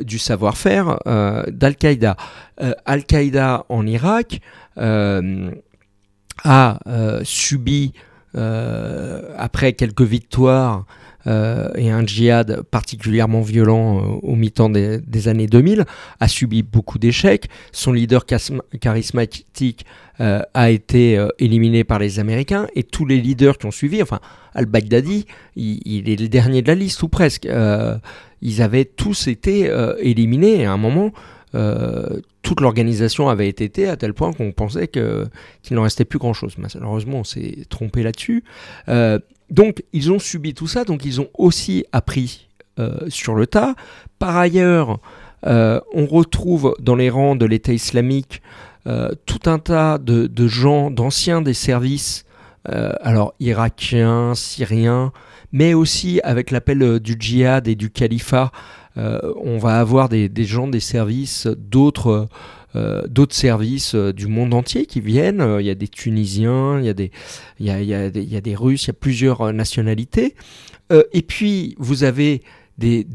[0.00, 2.16] du savoir-faire euh, d'Al-Qaïda.
[2.60, 4.40] Euh, Al-Qaïda en Irak
[6.44, 6.78] a
[7.22, 7.92] subi,
[8.34, 10.84] après quelques victoires,
[11.26, 15.84] et un djihad particulièrement violent au mi-temps des, années 2000,
[16.20, 17.48] a subi beaucoup d'échecs.
[17.72, 18.26] Son leader
[18.80, 19.86] charismatique
[20.18, 24.20] a été éliminé par les Américains et tous les leaders qui ont suivi, enfin
[24.54, 27.48] al-Baghdadi, il, est le dernier de la liste ou presque
[28.44, 30.66] ils avaient tous été euh, éliminés.
[30.66, 31.10] À un moment,
[31.54, 35.30] euh, toute l'organisation avait été été à tel point qu'on pensait qu'il
[35.72, 36.56] n'en restait plus grand-chose.
[36.58, 38.44] Malheureusement, on s'est trompé là-dessus.
[38.88, 39.18] Euh,
[39.50, 42.48] donc, ils ont subi tout ça, donc ils ont aussi appris
[43.06, 43.76] sur le tas.
[44.18, 44.98] Par ailleurs,
[45.44, 48.42] on retrouve dans les rangs de l'État islamique
[49.26, 52.24] tout un tas de, de gens, d'anciens des services,
[52.64, 55.12] alors irakiens, syriens,
[55.54, 58.52] mais aussi avec l'appel du djihad et du califat,
[58.96, 62.28] on va avoir des, gens des services d'autres
[62.76, 65.40] euh, services euh, du monde entier qui viennent.
[65.40, 67.12] Euh, il y a des Tunisiens, il y a des,
[67.60, 70.34] il y a, des, il y a des Russes, il y a plusieurs nationalités.
[71.12, 72.42] et puis, vous avez
[72.78, 73.06] des,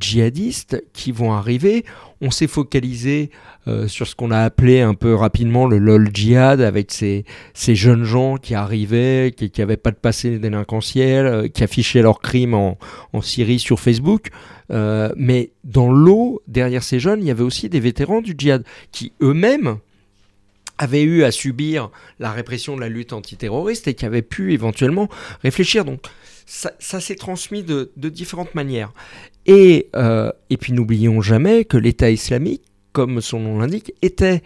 [0.00, 1.84] djihadistes qui vont arriver.
[2.26, 3.30] On s'est focalisé
[3.68, 8.04] euh, sur ce qu'on a appelé un peu rapidement le LOL djihad, avec ces, jeunes
[8.04, 12.78] gens qui arrivaient, qui n'avaient pas de passé délinquentiel, euh, qui affichaient leurs crimes en,
[13.12, 14.30] en Syrie sur Facebook.
[14.70, 18.64] Euh, mais dans l'eau, derrière ces jeunes, il y avait aussi des vétérans du djihad
[18.90, 19.76] qui eux-mêmes
[20.78, 25.10] avaient eu à subir la répression de la lutte antiterroriste et qui avaient pu éventuellement
[25.42, 25.84] réfléchir.
[25.84, 26.00] Donc
[26.46, 28.92] ça, s'est transmis de, différentes manières.
[29.46, 34.42] Et, euh, et puis n'oublions jamais que l'État islamique, comme son nom l'indique, était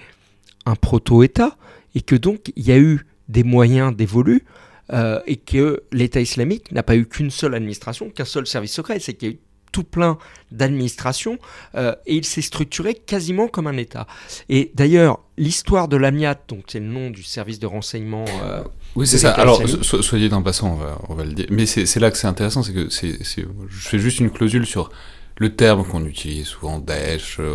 [0.66, 1.56] un proto-État
[1.94, 4.44] et que donc il y a eu des moyens dévolus
[4.92, 8.98] euh, et que l'État islamique n'a pas eu qu'une seule administration, qu'un seul service secret,
[9.00, 9.38] c'est qu'il
[9.72, 10.18] tout plein
[10.50, 11.38] d'administrations
[11.74, 14.06] euh, et il s'est structuré quasiment comme un État.
[14.48, 18.24] Et d'ailleurs, l'histoire de l'AMIAT, donc c'est le nom du service de renseignement.
[18.42, 18.62] Euh,
[18.96, 19.32] oui, c'est ça.
[19.32, 21.46] Alors, soyez d'un passant, on va, on va le dire.
[21.50, 24.90] Mais c'est là que c'est intéressant, c'est que c'est, je fais juste une clausule sur
[25.36, 27.54] le terme qu'on utilise souvent, Daesh, euh,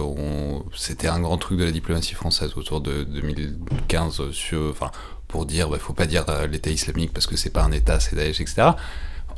[0.73, 4.89] c'était un grand truc de la diplomatie française autour de 2015, sur, enfin,
[5.27, 7.71] pour dire, il bah, ne faut pas dire l'État islamique parce que c'est pas un
[7.71, 8.69] État, c'est Daesh, etc.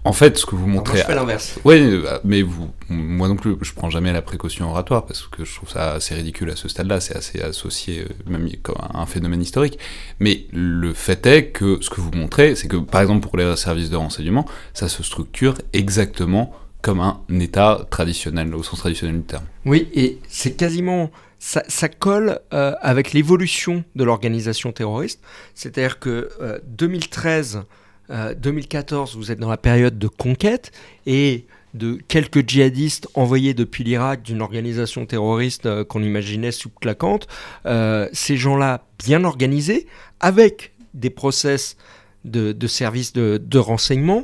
[0.05, 0.93] En fait, ce que vous montrez.
[0.93, 1.59] moi, je fais l'inverse.
[1.65, 5.43] Oui, euh, mais vous, moi non plus, je prends jamais la précaution oratoire parce que
[5.43, 7.01] je trouve ça assez ridicule à ce stade-là.
[7.01, 9.79] C'est assez associé euh, même comme un phénomène historique.
[10.19, 13.55] Mais le fait est que ce que vous montrez, c'est que par exemple pour les
[13.55, 19.23] services de renseignement, ça se structure exactement comme un État traditionnel, au sens traditionnel du
[19.23, 19.45] terme.
[19.65, 25.19] Oui, et c'est quasiment ça, ça, colle euh, avec l'évolution de l'organisation terroriste.
[25.55, 26.29] C'est-à-dire que
[26.67, 27.63] 2013
[28.09, 30.71] 2014, euh, vous êtes dans la période de conquête
[31.05, 37.27] et de quelques djihadistes envoyés depuis l'Irak d'une organisation terroriste euh, qu'on imaginait sous-claquante.
[37.65, 39.87] Euh, ces gens-là, bien organisés,
[40.19, 41.75] avec des process
[42.23, 44.23] de, services de, renseignement,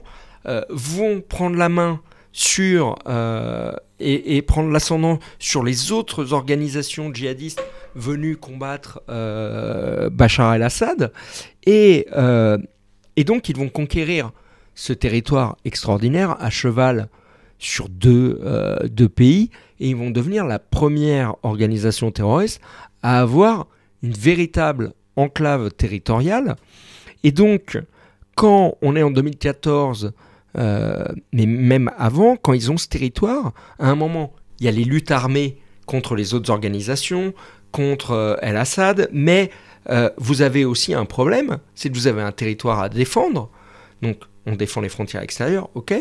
[0.70, 2.96] vont prendre la main sur
[4.00, 7.62] et, et, prendre l'ascendant sur les autres organisations djihadistes
[7.94, 11.12] venues combattre Bachar el-Assad
[11.67, 12.08] et
[13.21, 14.31] et donc ils vont conquérir
[14.73, 17.07] ce territoire extraordinaire à cheval
[17.60, 22.62] sur deux, euh, deux, pays et ils vont devenir la première organisation terroriste
[23.03, 23.67] à avoir
[24.01, 26.55] une véritable enclave territoriale.
[27.23, 27.79] Et donc,
[28.34, 30.13] quand on est en 2014,
[30.57, 34.71] euh, mais même avant, quand ils ont ce territoire, à un moment, il y a
[34.71, 37.36] les luttes armées contre les autres organisations,
[37.71, 39.51] contre euh, El-Assad, mais
[39.89, 43.50] euh, vous avez aussi un problème, c'est que vous avez un territoire à défendre.
[44.02, 45.94] Donc, on défend les frontières extérieures, ok.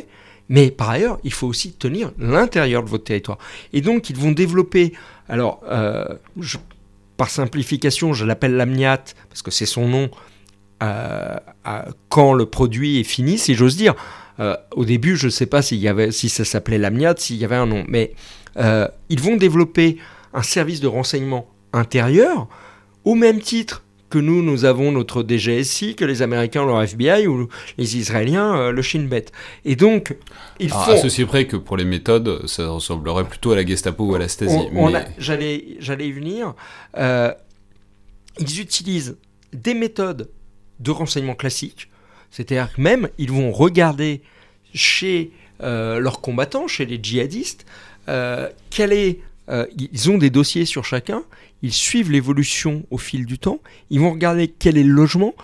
[0.49, 3.39] Mais par ailleurs, il faut aussi tenir l'intérieur de votre territoire.
[3.73, 4.93] Et donc, ils vont développer.
[5.29, 6.05] Alors, euh,
[7.17, 10.11] par simplification, je l'appelle l'amniat parce que c'est son nom.
[10.83, 11.37] Euh,
[12.09, 13.95] quand le produit est fini, si j'ose dire.
[14.75, 17.85] au début, je ne sais pas si ça s'appelait l'amniat, s'il y avait un nom.
[17.87, 18.15] Mais
[18.57, 19.99] ils vont développer
[20.33, 22.49] un service de renseignement intérieur
[23.05, 27.49] au même titre que nous, nous avons notre DGSI, que les Américains leur FBI ou
[27.79, 29.27] les Israéliens euh, le Shin Bet.
[29.65, 30.17] Et donc,
[30.59, 30.91] il faut...
[30.91, 34.19] À ceci près que pour les méthodes, ça ressemblerait plutôt à la Gestapo ou à
[34.19, 34.59] la Stasi.
[35.19, 36.55] J'allais y venir.
[36.99, 37.33] Euh,
[38.39, 39.17] ils utilisent
[39.53, 40.29] des méthodes
[40.81, 41.89] de renseignement classiques,
[42.31, 44.23] c'est-à-dire que même ils vont regarder
[44.75, 45.31] chez
[45.63, 47.65] euh, leurs combattants, chez les djihadistes,
[48.71, 49.21] quel est
[49.77, 51.25] ils ont des dossiers sur chacun
[51.63, 55.35] ils suivent l'évolution au fil du temps, ils vont regarder quel est le logement,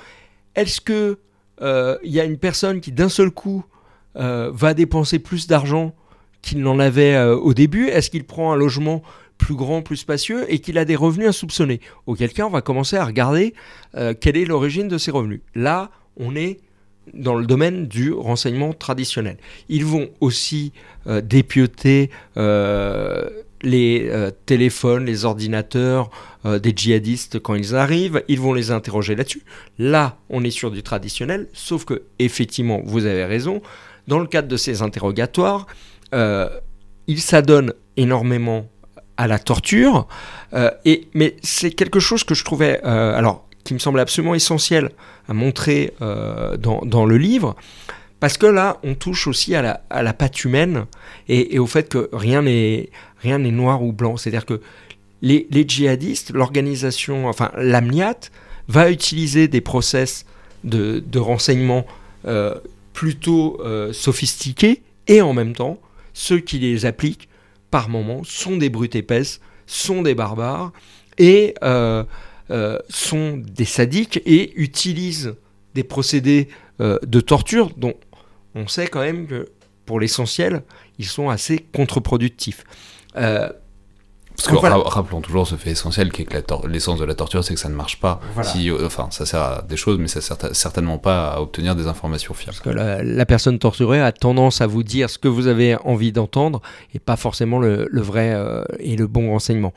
[0.55, 1.19] est-ce que
[1.63, 3.65] euh, il y a une personne qui d'un seul coup
[4.17, 5.95] euh, va dépenser plus d'argent
[6.43, 9.03] qu'il n'en avait euh, au début, est-ce qu'il prend un logement
[9.39, 11.81] plus grand, plus spacieux et qu'il a des revenus insoupçonnés?
[12.07, 13.55] Auquel cas on va commencer à regarder
[14.21, 15.41] quelle est l'origine de ces revenus.
[15.55, 16.61] Là, on est
[17.13, 19.37] dans le domaine du renseignement traditionnel.
[19.69, 20.73] Ils vont aussi
[21.07, 22.11] dépioter
[23.63, 26.11] les euh, téléphones, les ordinateurs
[26.45, 29.43] euh, des djihadistes quand ils arrivent, ils vont les interroger là-dessus.
[29.79, 33.63] Là, on est sur du traditionnel, sauf que effectivement, vous avez raison,
[34.09, 35.67] dans le cadre de ces interrogatoires,
[36.15, 36.49] euh,
[37.07, 38.69] ils s'adonnent énormément
[39.17, 40.07] à la torture,
[40.85, 44.91] et, mais c'est quelque chose que je trouvais, alors, qui me semble absolument essentiel
[45.27, 45.95] à montrer
[46.59, 47.57] dans, le livre,
[48.21, 50.85] Parce que là, on touche aussi à la patte humaine
[51.29, 52.91] et, au fait que rien n'est
[53.27, 54.17] rien n'est noir ou blanc.
[54.17, 54.61] C'est-à-dire que
[55.23, 58.31] les, djihadistes, l'organisation, enfin l'AMNIAT,
[58.69, 60.25] va utiliser des process
[60.65, 61.87] de, renseignement
[62.27, 62.55] euh,
[62.93, 65.79] plutôt euh, sophistiqués et en même temps,
[66.15, 67.29] ceux qui les appliquent
[67.71, 70.73] par moment sont des brutes épaisses, sont des barbares
[71.19, 72.05] et euh,
[72.89, 75.35] sont des sadiques et utilisent
[75.75, 77.95] des procédés de torture dont
[78.55, 79.49] on sait quand même que
[79.87, 80.63] pour l'essentiel,
[80.99, 82.65] ils sont assez contre-productifs.
[83.17, 83.49] Euh,
[84.37, 87.55] parce que rappelons toujours ce fait essentiel qui est que l'essence de la torture, c'est
[87.55, 88.21] que ça ne marche pas.
[88.43, 91.75] Si, euh, enfin, ça sert à des choses, mais ça sert certainement pas à obtenir
[91.75, 92.57] des informations fiables.
[92.63, 96.13] Parce que la, personne torturée a tendance à vous dire ce que vous avez envie
[96.13, 96.61] d'entendre
[96.95, 99.73] et pas forcément le, vrai euh, et le bon renseignement.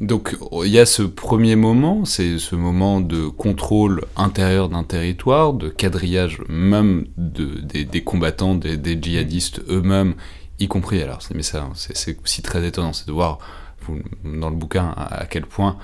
[0.00, 5.54] Donc il y a ce premier moment, c'est ce moment de contrôle intérieur d'un territoire,
[5.54, 10.14] de quadrillage même de, des, combattants, des, djihadistes eux-mêmes,
[10.58, 13.38] y compris, alors mais ça c'est aussi très étonnant, c'est de voir
[14.24, 15.76] dans le bouquin à, quel point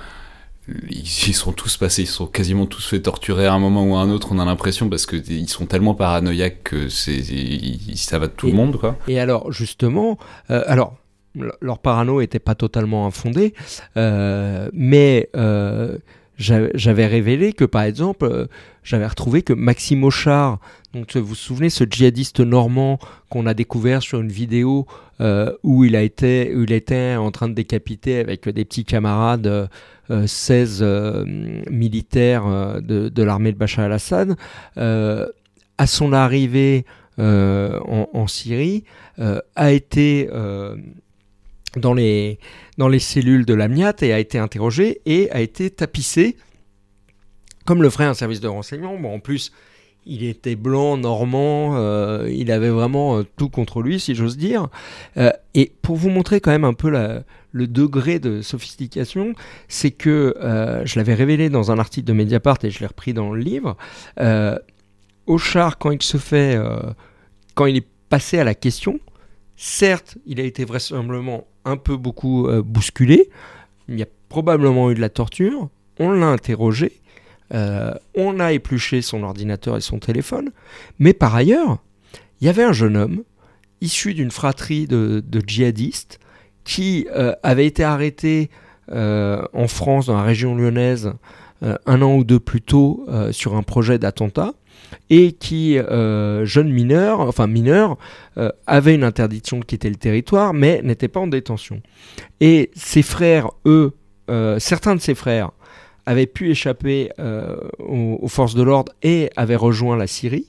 [0.89, 4.01] ils, sont tous passés, ils sont quasiment tous fait torturer à un moment ou à
[4.01, 7.23] un autre, on a l'impression, parce qu'ils sont tellement paranoïaques que c'est,
[7.97, 8.79] ça va de tout le monde.
[8.79, 8.97] Quoi.
[9.09, 10.19] Et alors justement,
[10.51, 10.97] euh, alors
[11.61, 13.55] leur parano n'était pas totalement infondé,
[13.97, 15.99] euh, mais euh,
[16.43, 18.47] j'avais révélé que, par exemple, euh,
[18.83, 20.59] j'avais retrouvé que Maxime Auchard,
[20.93, 22.99] donc vous vous souvenez, ce djihadiste normand
[23.31, 24.87] qu'on a découvert sur une vidéo
[25.63, 29.71] où, il a été, où il était en train de décapiter avec des petits camarades
[30.11, 30.83] 16
[31.71, 34.37] militaires de, l'armée de Bachar el-Assad,
[34.77, 36.85] à son arrivée
[37.19, 38.83] en, Syrie,
[39.55, 40.29] a été
[41.77, 42.39] dans les,
[42.79, 46.37] dans les cellules de l'AMIAT et a été interrogé et a été tapissé,
[47.65, 48.99] comme le ferait un service de renseignement.
[48.99, 49.53] Bon, en plus,
[50.05, 54.69] il était blanc, normand, euh, il avait vraiment euh, tout contre lui, si j'ose dire.
[55.17, 56.91] Euh, et pour vous montrer quand même un peu
[57.53, 59.35] le degré de sophistication,
[59.69, 60.35] c'est que
[60.85, 63.77] je l'avais révélé dans un article de Mediapart et je l'ai repris dans le livre.
[65.27, 66.59] Auchard, quand il se fait,
[67.55, 68.99] quand il est passé à la question,
[69.57, 73.29] certes, il a été vraisemblablement un peu beaucoup euh, bousculé.
[73.89, 75.69] Il y a probablement eu de la torture.
[75.99, 77.01] On l'a interrogé.
[77.55, 80.51] Euh, on a épluché son ordinateur et son téléphone.
[80.99, 81.79] Mais par ailleurs,
[82.41, 83.23] il y avait un jeune homme
[83.81, 86.19] issu d'une fratrie de, djihadistes
[86.65, 88.51] qui euh, avait été arrêté
[88.89, 91.15] en France, dans la région lyonnaise,
[91.63, 94.53] un an ou deux plus tôt sur un projet d'attentat
[95.11, 97.99] et qui, euh, jeune mineur, enfin mineur,
[98.39, 101.83] euh, avait une interdiction de quitter le territoire, mais n'était pas en détention.
[102.41, 103.93] Et ses frères, eux,
[104.31, 105.51] euh, certains de ses frères,
[106.07, 107.11] avaient pu échapper
[107.79, 110.49] aux, forces de l'ordre et avaient rejoint la Syrie.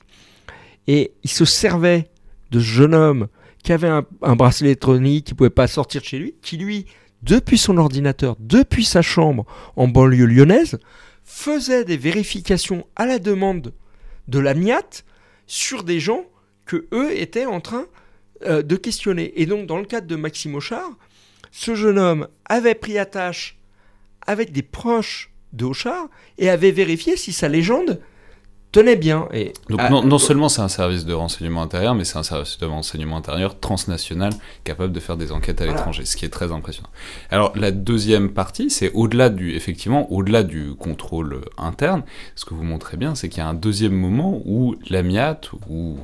[0.88, 2.08] Et il se servait
[2.50, 3.28] de ce jeune homme
[3.62, 6.56] qui avait un, un bracelet électronique, qui ne pouvait pas sortir de chez lui, qui
[6.56, 6.86] lui,
[7.22, 10.80] depuis son ordinateur, depuis sa chambre en banlieue lyonnaise,
[11.22, 13.72] faisait des vérifications à la demande
[14.28, 15.04] de la miate
[15.46, 16.24] sur des gens
[16.64, 17.86] que eux étaient en train
[18.44, 19.32] euh, de questionner.
[19.40, 20.90] Et donc, dans le cadre de Maxime Auchard,
[21.50, 23.58] ce jeune homme avait pris attache
[24.26, 26.08] avec des proches de Auchard
[26.38, 28.00] et avait vérifié si sa légende
[28.74, 29.28] tenait bien.
[29.32, 32.66] Et, Donc non, seulement c'est un service de renseignement intérieur, mais c'est un service de
[32.66, 34.32] renseignement intérieur transnational
[34.64, 36.88] capable de faire des enquêtes à l'étranger, ce qui est très impressionnant.
[37.30, 42.02] Alors la deuxième partie, c'est au-delà du, effectivement, au-delà du contrôle interne,
[42.34, 45.96] ce que vous montrez bien, c'est qu'il y a un deuxième moment où l'AMIAT, ou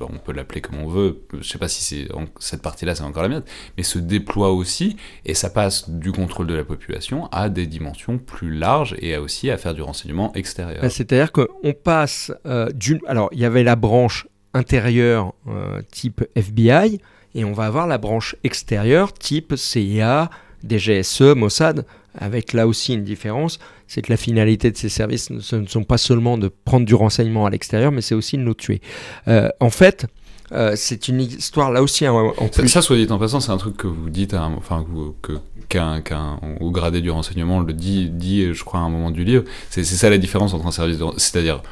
[0.00, 2.08] on peut l'appeler comme on veut, je sais pas si
[2.40, 3.42] cette partie-là c'est encore la mienne,
[3.76, 8.18] mais se déploie aussi et ça passe du contrôle de la population à des dimensions
[8.18, 10.82] plus larges et aussi à faire du renseignement extérieur.
[10.82, 16.24] Bah, c'est-à-dire qu'on passe euh, d'une, alors il y avait la branche intérieure euh, type
[16.34, 17.00] FBI
[17.34, 20.30] et on va avoir la branche extérieure type CIA,
[20.66, 25.56] DGSE, Mossad, avec là aussi une différence, c'est que la finalité de ces services, ce
[25.56, 28.54] ne sont pas seulement de prendre du renseignement à l'extérieur, mais c'est aussi de nous
[28.54, 28.80] tuer.
[29.28, 30.06] Euh, en fait,
[30.52, 32.68] euh, c'est une histoire là aussi en, plus.
[32.68, 34.84] Ça, soit dit en passant, c'est un truc que vous dites, enfin
[35.22, 35.32] que
[35.68, 39.44] qu'un au gradé du renseignement le dit, dit, je crois à un moment du livre.
[39.70, 41.62] C'est ça la différence entre un service, c'est-à-dire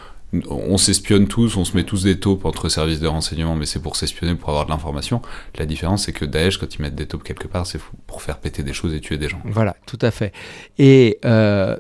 [0.49, 3.81] on s'espionne tous, on se met tous des taupes entre services de renseignement, mais c'est
[3.81, 5.20] pour s'espionner, pour avoir de l'information.
[5.57, 8.39] La différence, c'est que Daesh, quand ils mettent des taupes quelque part, c'est pour faire
[8.39, 9.41] péter des choses et tuer des gens.
[9.45, 10.33] Voilà, tout à fait.
[10.78, 11.76] Et euh,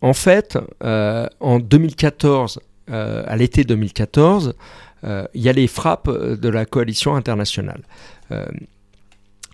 [0.00, 4.54] en fait, euh, en 2014, euh, à l'été 2014,
[5.34, 7.82] il y a les frappes de la coalition internationale.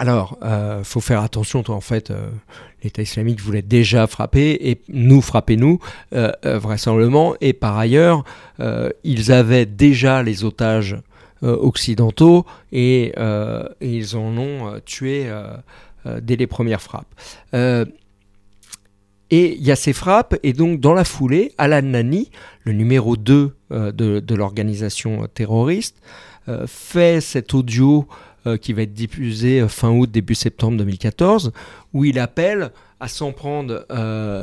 [0.01, 2.11] Alors, il faut faire attention, en fait,
[2.82, 5.78] l'État islamique voulait déjà frapper et nous frapper nous,
[6.14, 7.34] euh, euh, vraisemblablement.
[7.40, 8.24] Et par ailleurs,
[8.61, 10.96] euh, ils avaient déjà les otages
[11.42, 13.14] occidentaux et,
[13.80, 15.26] ils en ont tué
[16.05, 17.14] dès les premières frappes.
[17.55, 17.86] Et
[19.30, 22.30] il y a ces frappes, et donc dans la foulée, Alan Nani,
[22.64, 25.96] le numéro 2 de, de l'organisation terroriste,
[26.66, 28.07] fait cet audio
[28.61, 31.53] qui va être diffusé fin août, début septembre 2014,
[31.93, 32.70] où il appelle
[33.01, 33.84] à s'en prendre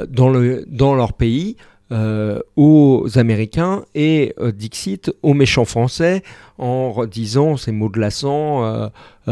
[0.08, 1.58] dans, le, leur pays
[1.94, 6.22] euh, aux Américains et euh, Dixit aux méchants français
[6.58, 8.90] en disant ces mots glaçants euh,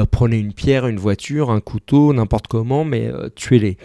[0.09, 3.77] prenez une pierre, une voiture, un couteau, n'importe comment, mais tuez-les.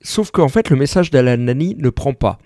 [0.00, 2.38] sauf qu'en fait, le message d'Alan Nani ne prend pas.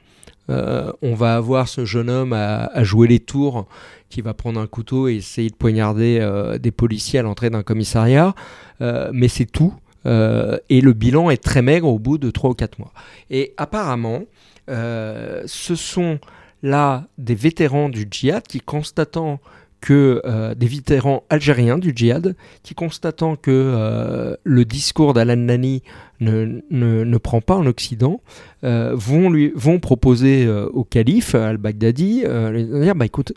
[0.48, 3.66] On va avoir ce jeune homme à, jouer les tours
[4.10, 6.20] qui va prendre un couteau et essayer de poignarder
[6.60, 8.34] des policiers à l'entrée d'un commissariat,
[8.80, 9.74] mais c'est tout.
[10.04, 12.92] et le bilan est très maigre au bout de 3 ou 4 mois.
[13.30, 14.24] Et apparemment,
[14.70, 16.18] euh, ce sont
[16.62, 19.40] là des vétérans du djihad qui constatant
[19.80, 25.82] que euh, des vétérans algériens du djihad qui constatant que euh, le discours d'Alan Nani
[26.20, 28.20] ne, ne, prend pas en Occident
[28.62, 33.32] vont, lui, vont proposer au calife al-Baghdadi de dire bah écoute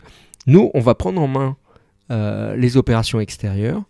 [0.46, 1.56] nous on va prendre en main
[2.56, 3.82] les opérations extérieures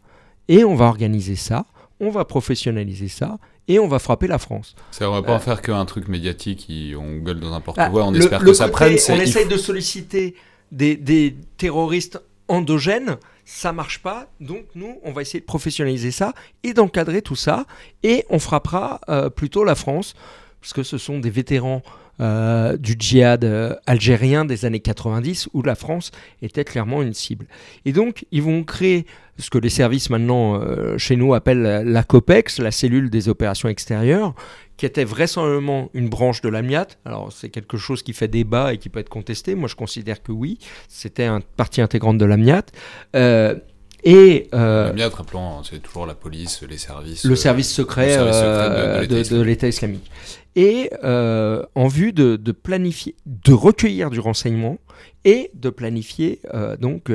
[0.48, 1.66] et on va organiser ça
[2.00, 4.74] on va professionnaliser ça et on va frapper la France.
[4.90, 6.68] Ça, on va pas en euh, faire qu'un truc médiatique,
[6.98, 8.96] on gueule dans n'importe quoi, on espère que ça prenne.
[9.10, 10.34] On essaye de solliciter
[10.72, 13.18] des, terroristes endogènes,
[13.50, 16.34] ça marche pas, donc nous, on va essayer de professionnaliser ça
[16.64, 17.64] et d'encadrer tout ça,
[18.02, 20.14] et on frappera euh, plutôt la France,
[20.60, 21.82] parce que ce sont des vétérans
[22.20, 26.10] euh, du djihad algérien des années 90 où la France
[26.42, 27.46] était clairement une cible.
[27.86, 29.06] Et donc, ils vont créer
[29.38, 33.70] ce que les services maintenant euh, chez nous appellent la COPEX, la cellule des opérations
[33.70, 34.34] extérieures,
[34.78, 36.86] qui était vraisemblablement une branche de l'AMIAT.
[37.04, 39.54] Alors c'est quelque chose qui fait débat et qui peut être contesté.
[39.54, 40.58] Moi je considère que oui,
[40.88, 42.64] c'était une partie intégrante de l'AMIAT.
[43.14, 43.54] Euh,
[44.04, 47.24] et euh, rappelons, c'est toujours la police, les services.
[47.24, 50.10] Le service secret, de, l'État islamique.
[50.56, 54.78] Et en vue de, de, planifier, de recueillir du renseignement
[55.24, 56.40] et de planifier
[56.80, 57.10] donc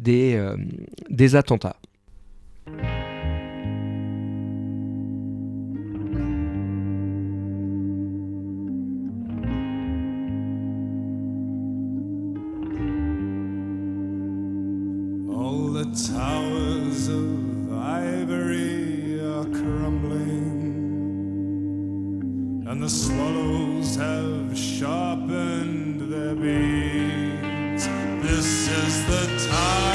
[0.00, 0.56] des, euh,
[1.08, 1.76] des attentats.
[22.80, 27.86] And the swallows have sharpened their beaks.
[28.22, 29.89] This is the time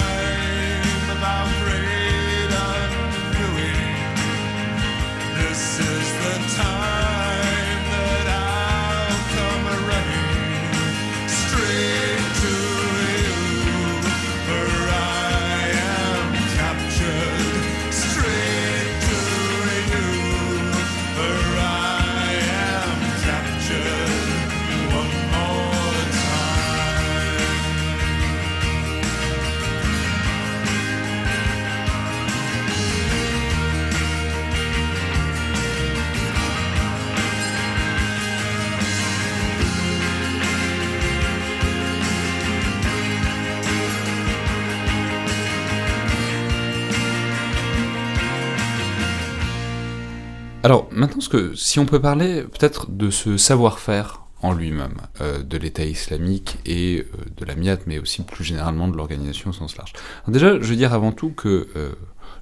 [50.66, 55.43] Alors maintenant, ce que, si on peut parler peut-être de ce savoir-faire en lui-même euh,
[55.43, 59.53] de l'État islamique et euh, de la MIAT, mais aussi plus généralement de l'organisation au
[59.53, 59.93] sens large.
[60.28, 61.91] déjà, je veux dire avant tout que euh,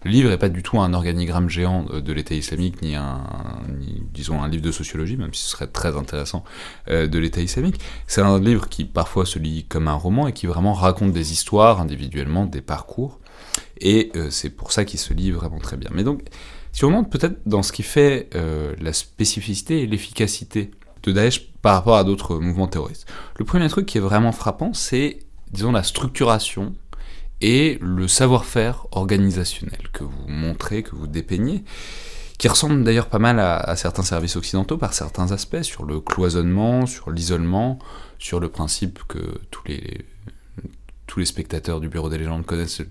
[0.05, 3.25] le livre n'est pas du tout un organigramme géant de l'État islamique, ni un,
[4.13, 6.45] disons, un livre de sociologie, même si ce serait très intéressant,
[6.87, 7.81] de l'État islamique.
[8.07, 11.31] C'est un livre qui parfois se lit comme un roman et qui vraiment raconte des
[11.33, 13.19] histoires individuellement, des parcours.
[13.79, 15.89] Et c'est pour ça qu'il se lit vraiment très bien.
[15.93, 16.23] Mais donc,
[16.73, 20.71] si on monte peut-être dans ce qui fait euh, la spécificité et l'efficacité
[21.03, 23.07] de Daesh par rapport à d'autres mouvements terroristes.
[23.37, 25.19] Le premier truc qui est vraiment frappant, c'est,
[25.51, 26.73] disons, la structuration
[27.41, 31.63] et le savoir-faire organisationnel que vous montrez, que vous dépeignez,
[32.39, 36.85] qui ressemble d'ailleurs pas mal à, certains services occidentaux par certains aspects, sur le cloisonnement,
[36.85, 37.77] sur l'isolement,
[38.17, 40.05] sur le principe que tous les,
[41.05, 42.81] tous les spectateurs du Bureau des légendes connaissent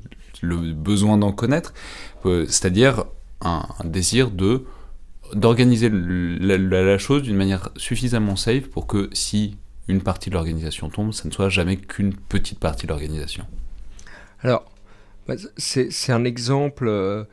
[0.40, 1.74] le besoin d'en connaître,
[2.26, 3.04] euh, c'est-à-dire
[3.42, 4.64] un, désir de
[5.34, 9.56] d'organiser la, chose d'une manière suffisamment safe pour que si
[9.88, 13.46] une partie de l'organisation tombe, ça ne soit jamais qu'une petite partie de l'organisation.
[14.42, 14.64] Alors,
[15.26, 17.24] bah, c'est un exemple, euh,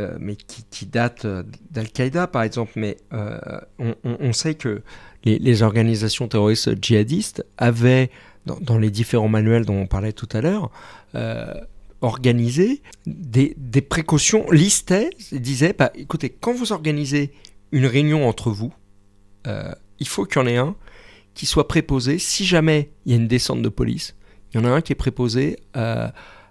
[0.00, 2.96] euh, mais qui, date euh, d'Al-Qaïda, par exemple, mais
[3.78, 4.82] on, sait que
[5.24, 8.10] les, organisations terroristes djihadistes avaient,
[8.46, 10.70] dans, les différents manuels dont on parlait tout à l'heure,
[12.06, 17.32] organisé des, précautions, listait, disait, bah, écoutez, quand vous organisez
[17.72, 18.72] une réunion entre vous,
[19.46, 20.76] euh, il faut qu'il y en ait un
[21.34, 24.16] qui soit préposé, si jamais il y a une descente de police,
[24.52, 26.08] il y en a un qui est préposé euh,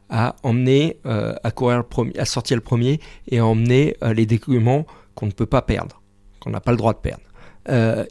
[0.09, 2.99] à emmener, euh, à courir le premier, à sortir le premier
[3.29, 4.85] et à emmener les documents
[5.15, 6.01] qu'on ne peut pas perdre,
[6.39, 7.23] qu'on n'a pas le droit de perdre.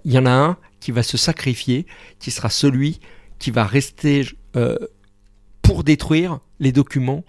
[0.05, 1.87] Il y en a un qui va se sacrifier,
[2.19, 2.99] qui sera celui
[3.39, 4.25] qui va rester
[5.63, 7.25] pour détruire les documents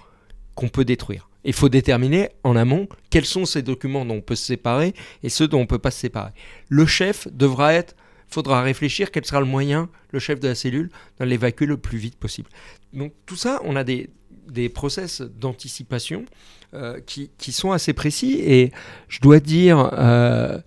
[0.55, 1.29] qu'on peut détruire.
[1.43, 5.29] Il faut déterminer en amont quels sont ces documents dont on peut se séparer et
[5.29, 6.31] ceux dont on ne peut pas se séparer.
[6.69, 7.95] Le chef devra être,
[8.27, 10.89] faudra réfléchir quel sera le moyen, le chef de la cellule,
[11.19, 12.49] de l'évacuer le plus vite possible.
[12.93, 14.09] Donc tout ça, on a des,
[14.49, 16.25] des process d'anticipation
[16.73, 18.71] euh, qui, qui, sont assez précis et
[19.07, 20.59] je dois dire, euh,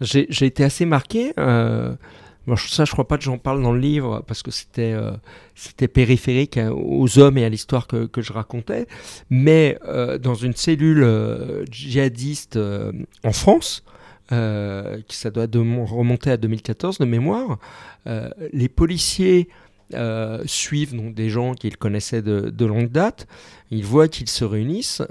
[0.00, 1.32] j'ai été assez marqué.
[1.38, 1.94] Euh,
[2.56, 5.12] ça, je crois pas que j'en parle dans le livre parce que c'était euh,
[5.54, 8.86] c'était périphérique hein, aux hommes et à l'histoire que, que, je racontais.
[9.30, 12.58] Mais euh, dans une cellule euh, djihadiste
[13.24, 13.84] en France,
[14.28, 17.58] qui ça doit de remonter à 2014 de mémoire,
[18.52, 19.48] les policiers
[20.46, 23.28] suivent donc des gens qu'ils connaissaient de, de, longue date.
[23.70, 25.02] Ils voient qu'ils se réunissent.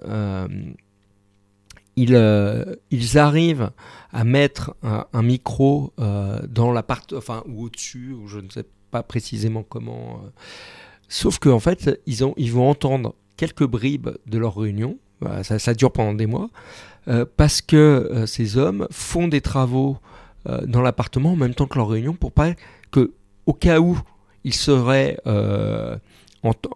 [1.96, 3.72] Ils, ils arrivent
[4.14, 9.02] à mettre un, micro euh, dans l'appart, enfin ou au-dessus, ou je ne sais pas
[9.02, 10.22] précisément comment.
[10.24, 10.30] Euh.
[11.10, 14.98] Sauf qu'en en fait, ils, ont, ils vont entendre quelques bribes de leur réunion.
[15.44, 16.50] Ça, dure pendant des mois
[17.08, 19.98] euh, parce que ces hommes font des travaux
[20.66, 22.52] dans l'appartement en même temps que leur réunion pour pas
[22.92, 23.14] que,
[23.46, 23.98] au cas où
[24.44, 25.18] ils seraient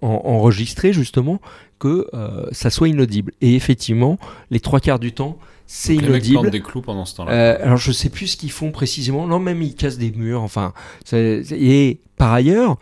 [0.01, 1.41] enregistrés justement,
[1.79, 2.07] que
[2.51, 3.31] ça soit inaudible.
[3.41, 4.17] Et effectivement,
[4.51, 6.45] les trois quarts du temps, c'est inaudible.
[6.45, 7.31] Les des clous pendant ce temps-là.
[7.31, 9.27] Euh, alors je sais plus ce qu'ils font précisément.
[9.27, 10.41] Non, même ils cassent des murs.
[10.41, 10.73] Enfin,
[11.11, 12.77] et par ailleurs,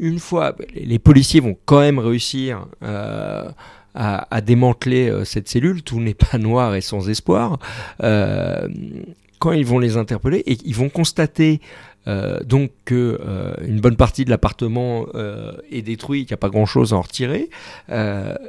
[0.00, 3.48] une fois, les policiers vont quand même réussir euh,
[3.94, 5.84] à, démanteler euh, cette cellule.
[5.84, 7.58] Tout n'est pas noir et sans espoir.
[8.00, 11.60] quand ils vont les interpeller et ils vont constater
[12.06, 16.50] euh, donc euh, une bonne partie de l'appartement euh, est détruit, qu'il n'y a pas
[16.50, 17.48] grand-chose à en retirer.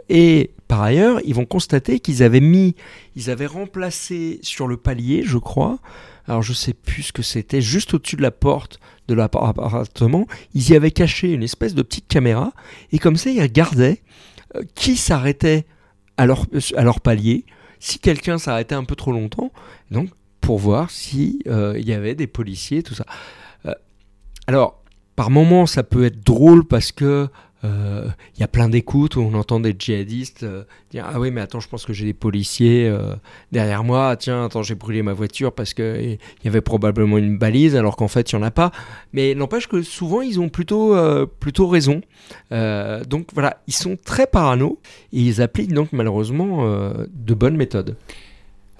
[0.10, 2.76] et par ailleurs, ils vont constater qu'ils avaient mis,
[3.16, 5.80] ils avaient remplacé sur le palier, je crois,
[6.28, 10.72] alors je sais plus ce que c'était, juste au-dessus de la porte de l'appartement, ils
[10.72, 12.52] y avaient caché une espèce de petite caméra,
[12.92, 14.02] et comme ça, ils regardaient
[14.74, 15.66] qui s'arrêtait
[16.18, 16.46] à leur,
[16.76, 17.46] à leur palier,
[17.80, 19.52] si quelqu'un s'arrêtait un peu trop longtemps,
[19.92, 20.10] donc
[20.42, 23.06] pour voir s'il il y avait des policiers, tout ça.
[24.48, 24.82] Alors,
[25.16, 27.30] par moments, ça peut être drôle parce que
[27.66, 28.08] il euh,
[28.40, 31.60] y a plein d'écoutes où on entend des djihadistes euh, dire ah oui mais attends
[31.60, 33.16] je pense que j'ai des policiers euh,
[33.52, 34.10] derrière moi.
[34.10, 37.76] Ah, tiens attends j'ai brûlé ma voiture parce que il y avait probablement une balise
[37.76, 38.72] alors qu'en fait il y en a pas.
[39.14, 40.96] Mais n'empêche que souvent ils ont plutôt
[41.40, 42.02] plutôt raison.
[42.52, 44.80] Donc voilà ils sont très parano
[45.12, 46.66] et ils appliquent donc malheureusement
[47.10, 47.96] de bonnes méthodes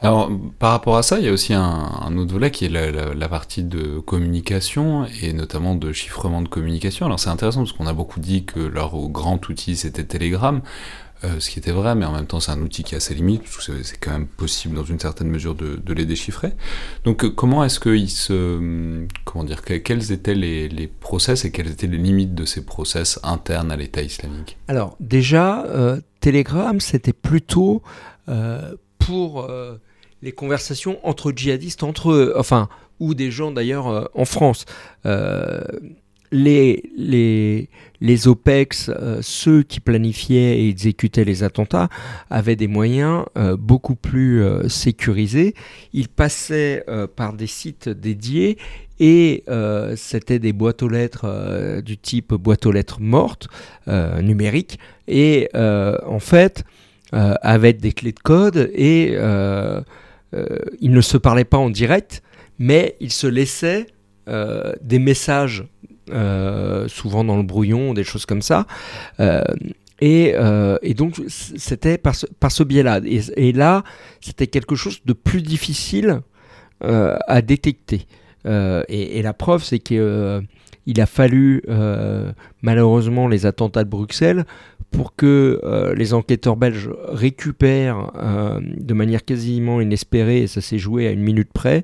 [0.02, 0.30] alors,
[0.60, 3.64] par rapport à ça, il y a aussi un, autre volet qui est la, partie
[3.64, 7.06] de communication et notamment de chiffrement de communication.
[7.06, 10.62] Alors, c'est intéressant parce qu'on a beaucoup dit que leur grand outil c'était Telegram,
[11.24, 13.16] euh, ce qui était vrai, mais en même temps, c'est un outil qui a ses
[13.16, 16.52] limites, parce que c'est quand même possible dans une certaine mesure de, les déchiffrer.
[17.06, 19.08] Donc, euh, comment est-ce qu'ils se.
[19.24, 23.72] Comment dire Quels étaient les, process et quelles étaient les limites de ces process internes
[23.72, 24.58] à l'État islamique?
[24.68, 27.82] Alors, déjà, euh, Telegram, c'était plutôt
[29.06, 29.48] pour
[30.22, 32.68] les conversations entre djihadistes, entre eux, enfin,
[33.00, 34.66] ou des gens d'ailleurs euh, en France.
[35.06, 35.62] Euh,
[36.32, 37.70] les, les,
[38.02, 41.88] les OPEX, euh, ceux qui planifiaient et exécutaient les attentats,
[42.30, 43.26] avaient des moyens
[43.58, 45.54] beaucoup plus sécurisés.
[45.94, 46.84] Ils passaient
[47.16, 48.58] par des sites dédiés
[49.00, 49.46] et
[49.96, 53.48] c'était des boîtes aux lettres du type boîte aux lettres mortes,
[53.88, 54.80] numériques.
[55.08, 56.66] Et en fait,
[57.16, 59.16] avec des clés de code et
[60.36, 62.22] euh, ils ne se parlaient pas en direct,
[62.60, 63.88] mais ils se laissaient
[64.28, 65.66] euh, des messages,
[66.12, 68.66] euh, souvent dans le brouillon, des choses comme ça.
[70.02, 70.36] Et,
[70.96, 73.00] donc, c'était par ce, biais-là.
[73.06, 73.84] Et, là,
[74.22, 76.22] c'était quelque chose de plus difficile
[76.82, 78.06] à détecter.
[78.46, 80.02] Et, la preuve, c'est qu'il
[80.98, 81.64] a fallu,
[82.62, 84.46] malheureusement, les attentats de Bruxelles
[84.92, 90.78] pour que euh, les enquêteurs belges récupèrent euh, de manière quasiment inespérée, et ça s'est
[90.78, 91.84] joué à une minute près,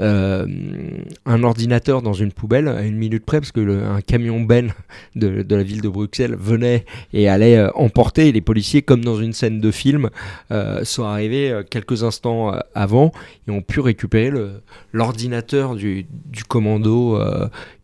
[0.00, 4.72] un ordinateur dans une poubelle à une minute près, parce que un camion Ben
[5.16, 8.30] de, la ville de Bruxelles venait et allait emporter.
[8.30, 10.10] les policiers, comme dans une scène de film,
[10.84, 13.10] sont arrivés quelques instants avant
[13.48, 14.30] et ont pu récupérer
[14.92, 16.06] l'ordinateur du,
[16.46, 17.18] commando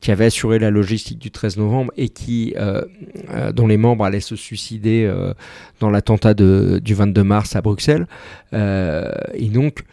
[0.00, 2.54] qui avait assuré la logistique du 13 novembre et qui,
[3.54, 5.12] dont les membres allaient se suicider
[5.80, 8.06] dans l'attentat du 22 mars à Bruxelles.
[8.52, 9.84] Euh, et donc,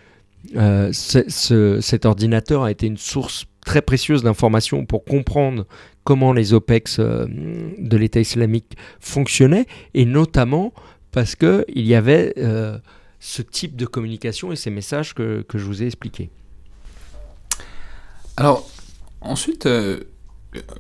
[0.56, 5.66] euh, cet ordinateur a été une source très précieuse d'informations pour comprendre
[6.04, 7.26] comment les OPEX euh,
[7.78, 10.74] de l'État islamique fonctionnaient, et notamment
[11.12, 12.34] parce qu'il y avait
[13.20, 16.30] ce type de communication et ces messages que, que je vous ai expliqués.
[18.38, 18.68] Alors,
[19.20, 19.68] ensuite,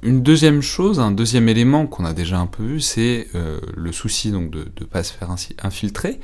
[0.04, 3.92] une deuxième chose, un deuxième élément qu'on a déjà un peu vu, c'est euh, le
[3.92, 6.20] souci donc de ne pas se faire ainsi infiltrer.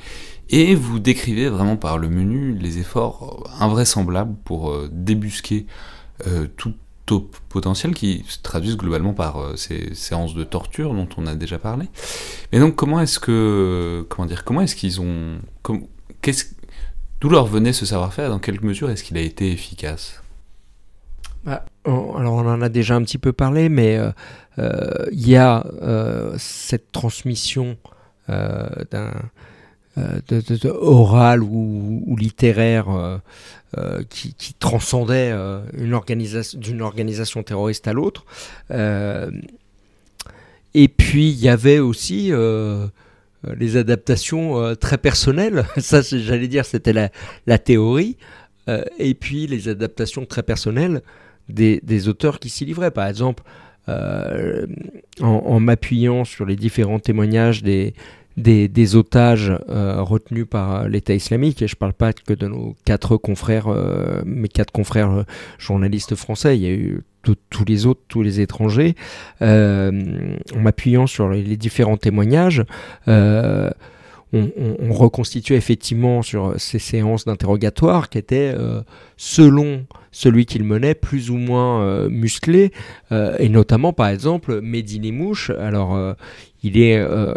[0.50, 5.66] Et vous décrivez vraiment par le menu les efforts invraisemblables pour euh, débusquer
[6.26, 6.74] euh, tout
[7.48, 11.86] potentiel qui se traduisent globalement par ces séances de torture dont on a déjà parlé.
[12.52, 15.38] Mais donc comment est-ce que comment dire comment est-ce qu'ils ont
[17.22, 20.20] d'où leur venait ce savoir-faire dans quelle mesure est-ce qu'il a été efficace?
[21.48, 24.10] Bah, alors on en a déjà un petit peu parlé, mais euh,
[24.58, 27.78] euh, il y a euh, cette transmission
[28.28, 29.14] d'un
[30.66, 33.20] oral ou, littéraire
[34.10, 35.32] qui, transcendait
[35.72, 38.26] une organisation d'une organisation terroriste à l'autre.
[38.70, 39.28] et
[40.88, 42.30] puis il y avait aussi
[43.56, 45.64] les adaptations très personnelles.
[45.78, 47.10] Ça, j'allais dire, c'était
[47.46, 48.18] la théorie.
[48.98, 51.00] et puis les adaptations très personnelles
[51.48, 52.90] des, auteurs qui s'y livraient.
[52.90, 53.42] Par exemple,
[53.88, 54.66] euh,
[55.20, 57.94] en, m'appuyant sur les différents témoignages des,
[58.36, 62.76] des, otages euh, retenus par l'État islamique, et je ne parle pas que de nos
[62.84, 65.24] quatre confrères, euh, mes quatre confrères
[65.58, 68.94] journalistes français, il y a eu tous les autres, tous les étrangers,
[69.40, 69.90] en
[70.56, 72.64] m'appuyant sur les, différents témoignages,
[74.32, 78.54] on, on, reconstituait effectivement sur ces séances d'interrogatoire qui étaient,
[79.16, 82.72] selon celui qu'il menait plus ou moins euh, musclé,
[83.12, 85.50] euh, et notamment par exemple Medine Mouche.
[85.50, 86.14] Alors euh,
[86.62, 86.96] il est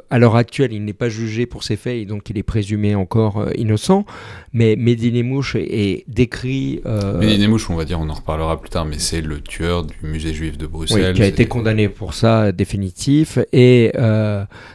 [0.10, 2.96] à l'heure actuelle, il n'est pas jugé pour ses faits, et donc il est présumé
[2.96, 4.06] encore innocent.
[4.54, 6.82] Mais Medine Mouche est, décrit.
[7.20, 9.96] Medine Mouche, on va dire, on en reparlera plus tard, mais c'est le tueur du
[10.04, 11.10] musée juif de Bruxelles.
[11.10, 13.92] Oui, qui a été condamné pour ça définitif, et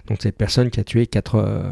[0.09, 1.63] donc cette personne qui a tué quatre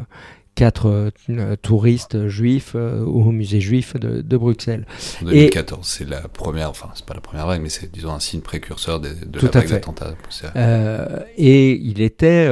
[0.54, 4.86] quatre euh, touristes juifs euh, au musée juif de, Bruxelles.
[5.22, 8.20] En 2014, c'est la première, enfin c'est pas la première vague, mais c'est disons un
[8.20, 10.14] signe précurseur de, de la vague d'attentats.
[10.56, 12.48] Euh, et il était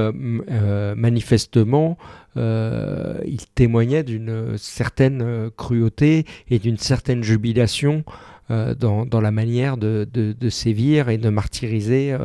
[0.96, 1.98] manifestement,
[2.36, 8.04] il témoignait d'une certaine cruauté et d'une certaine jubilation
[8.48, 12.16] dans, dans, la manière de, de, sévir et de martyriser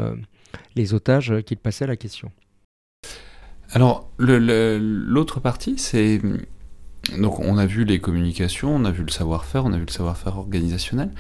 [0.76, 2.32] les otages qu'il passait à la question.
[3.74, 6.22] Alors, l'autre partie, c'est.
[7.18, 9.92] Donc, on a vu les communications, on a vu le savoir-faire, on a vu le
[9.92, 11.12] savoir-faire organisationnel.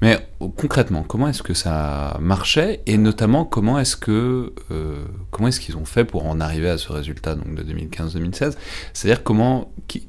[0.00, 0.18] Mais
[0.56, 5.76] concrètement, comment est-ce que ça marchait et notamment comment est-ce que euh, comment est-ce qu'ils
[5.76, 8.56] ont fait pour en arriver à ce résultat donc de 2015-2016
[8.92, 10.08] C'est-à-dire comment qui,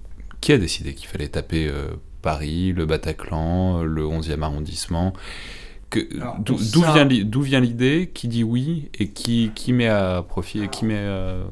[0.51, 1.91] a décidé qu'il fallait taper euh,
[2.23, 5.13] Paris, le Bataclan, le 11e arrondissement
[6.39, 11.43] D'où vient l'idée Qui dit oui et qui, qui met à profit, qui met euh,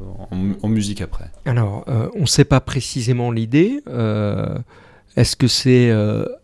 [0.62, 1.26] en, musique après?
[1.46, 3.82] Alors, euh, on ne sait pas précisément l'idée.
[3.88, 4.58] Euh,
[5.18, 5.92] est-ce que c'est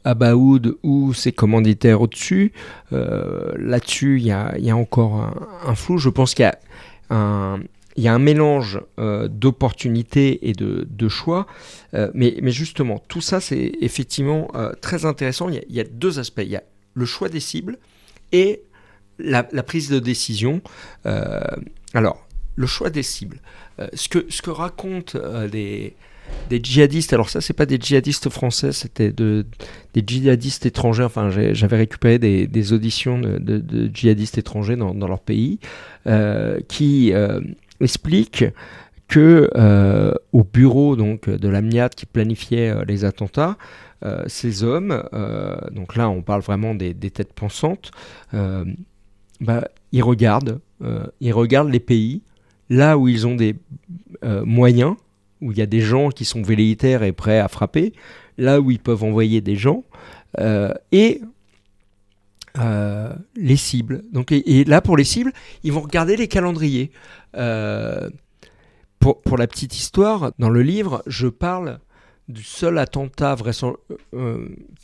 [0.03, 2.51] Abaoud ou ses commanditaires au-dessus?
[2.91, 5.33] Là-dessus, il y a, y a, encore
[5.65, 5.97] un, flou.
[5.97, 6.57] Je pense qu'il y a
[7.09, 7.61] un,
[7.95, 11.47] il y a un mélange d'opportunités et de, de choix.
[12.13, 14.49] mais, mais, justement, tout ça, c'est effectivement
[14.81, 15.47] très intéressant.
[15.47, 16.41] Il y, a, il y, a, deux aspects.
[16.43, 16.63] Il y a
[16.97, 17.77] le choix des cibles
[18.31, 18.63] et
[19.19, 20.61] la, prise de décision.
[21.05, 21.39] Euh,
[21.93, 23.39] alors, le choix des cibles.
[23.79, 25.95] Euh, ce, que, ce que racontent euh, des,
[26.49, 29.45] djihadistes, alors ça, c'est pas des djihadistes français, c'était de,
[29.93, 31.03] des djihadistes étrangers.
[31.03, 35.59] Enfin, j'avais récupéré des, auditions de, djihadistes étrangers dans, leur pays
[36.67, 37.13] qui
[37.79, 38.45] expliquent
[39.07, 39.49] que
[40.33, 43.57] au bureau donc de l'AMNIAT qui planifiait les attentats,
[44.27, 47.91] ces hommes, euh, donc là on parle vraiment des, têtes pensantes,
[48.33, 48.63] euh,
[49.41, 50.59] bah, ils regardent,
[51.19, 52.21] ils regardent les pays
[52.69, 53.55] là où ils ont des
[54.23, 54.95] moyens,
[55.41, 57.93] où il y a des gens qui sont velléitaires et prêts à frapper,
[58.37, 59.83] là où ils peuvent envoyer des gens,
[60.91, 61.21] et
[63.35, 64.03] les cibles.
[64.11, 65.31] Donc, et, là, pour les cibles,
[65.63, 66.91] ils vont regarder les calendriers.
[68.99, 71.79] pour, pour, la petite histoire, dans le livre, je parle
[72.27, 73.35] du seul attentat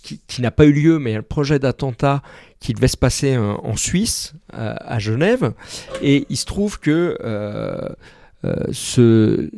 [0.02, 2.22] qui, n'a pas eu lieu, mais un projet d'attentat
[2.60, 5.54] qui devait se passer en, Suisse, à, Genève.
[6.02, 7.18] Et il se trouve que
[8.72, 9.50] ce,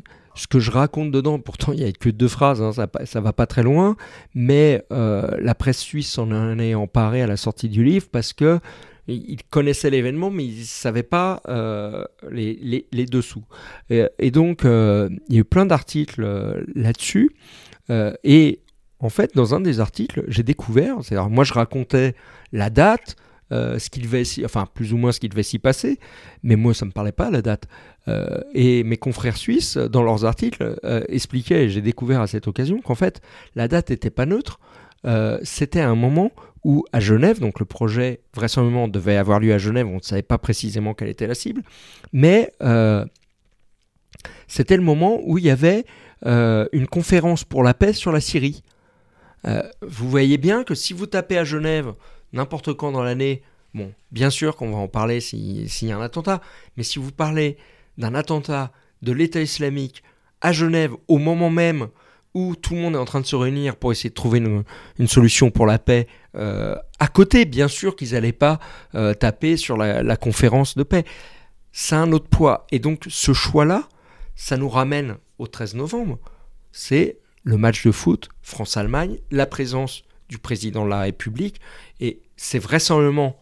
[0.50, 3.34] que je raconte dedans, pourtant il n'y a que deux phrases, hein, ça, ça va
[3.34, 3.96] pas très loin,
[4.34, 8.60] mais la presse suisse en est emparée à la sortie du livre parce que
[9.08, 13.44] il connaissait l'événement, mais il ne savait pas euh, les, dessous.
[13.90, 17.32] Et, donc, euh, il y a eu plein d'articles euh, là-dessus.
[17.90, 18.60] Et
[19.00, 22.16] en fait, dans un des articles, j'ai découvert, c'est-à-dire moi je racontais
[22.52, 23.16] la date,
[23.52, 26.00] ce qu'il devait, enfin plus ou moins ce qui devait s'y passer,
[26.44, 27.68] mais moi ça me parlait pas la date.
[28.54, 30.78] et mes confrères suisses, dans leurs articles,
[31.10, 33.22] expliquaient, j'ai découvert à cette occasion, qu'en fait
[33.56, 34.60] la date n'était pas neutre,
[35.44, 36.32] c'était un moment
[36.66, 40.24] où à Genève, donc le projet vraisemblablement devait avoir lieu à Genève, on ne savait
[40.24, 41.62] pas précisément quelle était la cible,
[42.12, 43.06] mais euh,
[44.48, 45.86] c'était le moment où il y avait
[46.26, 48.64] euh, une conférence pour la paix sur la Syrie.
[49.46, 51.94] Euh, vous voyez bien que si vous tapez à Genève
[52.34, 53.44] n'importe quand dans l'année,
[53.74, 56.42] bon, bien sûr qu'on va en parler s'il y a un attentat,
[56.78, 57.58] mais si vous parlez
[57.98, 60.04] d'un attentat de l'État islamique
[60.42, 61.88] à Genève au moment même
[62.34, 65.08] où tout le monde est en train de se réunir pour essayer de trouver une,
[65.08, 68.60] solution pour la paix, euh, à côté, bien sûr qu'ils n'allaient pas
[69.20, 71.06] taper sur la, conférence de paix.
[71.72, 72.68] C'est un autre poids.
[72.72, 73.88] Et donc ce choix-là,
[74.36, 76.20] ça nous ramène au 13 novembre.
[76.72, 81.62] C'est le match de foot France-Allemagne, la présence du président de la République,
[82.00, 83.38] et c'est vraisemblablement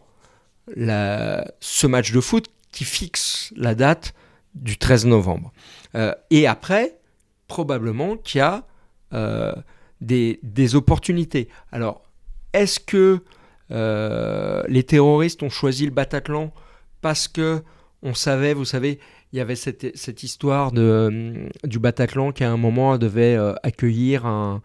[0.76, 4.14] la, ce match de foot qui fixe la date
[4.54, 5.52] du 13 novembre.
[5.94, 6.98] Euh, et après,
[7.48, 8.66] probablement qu'il y a
[9.12, 9.54] euh,
[10.00, 11.48] des, opportunités.
[11.72, 12.02] Alors,
[12.52, 13.20] est-ce que
[13.70, 16.52] euh, les terroristes ont choisi le Bataclan
[17.00, 17.62] parce que
[18.02, 19.00] on savait, vous savez,
[19.34, 24.62] il y avait cette, histoire euh, du Bataclan qui à un moment devait accueillir un,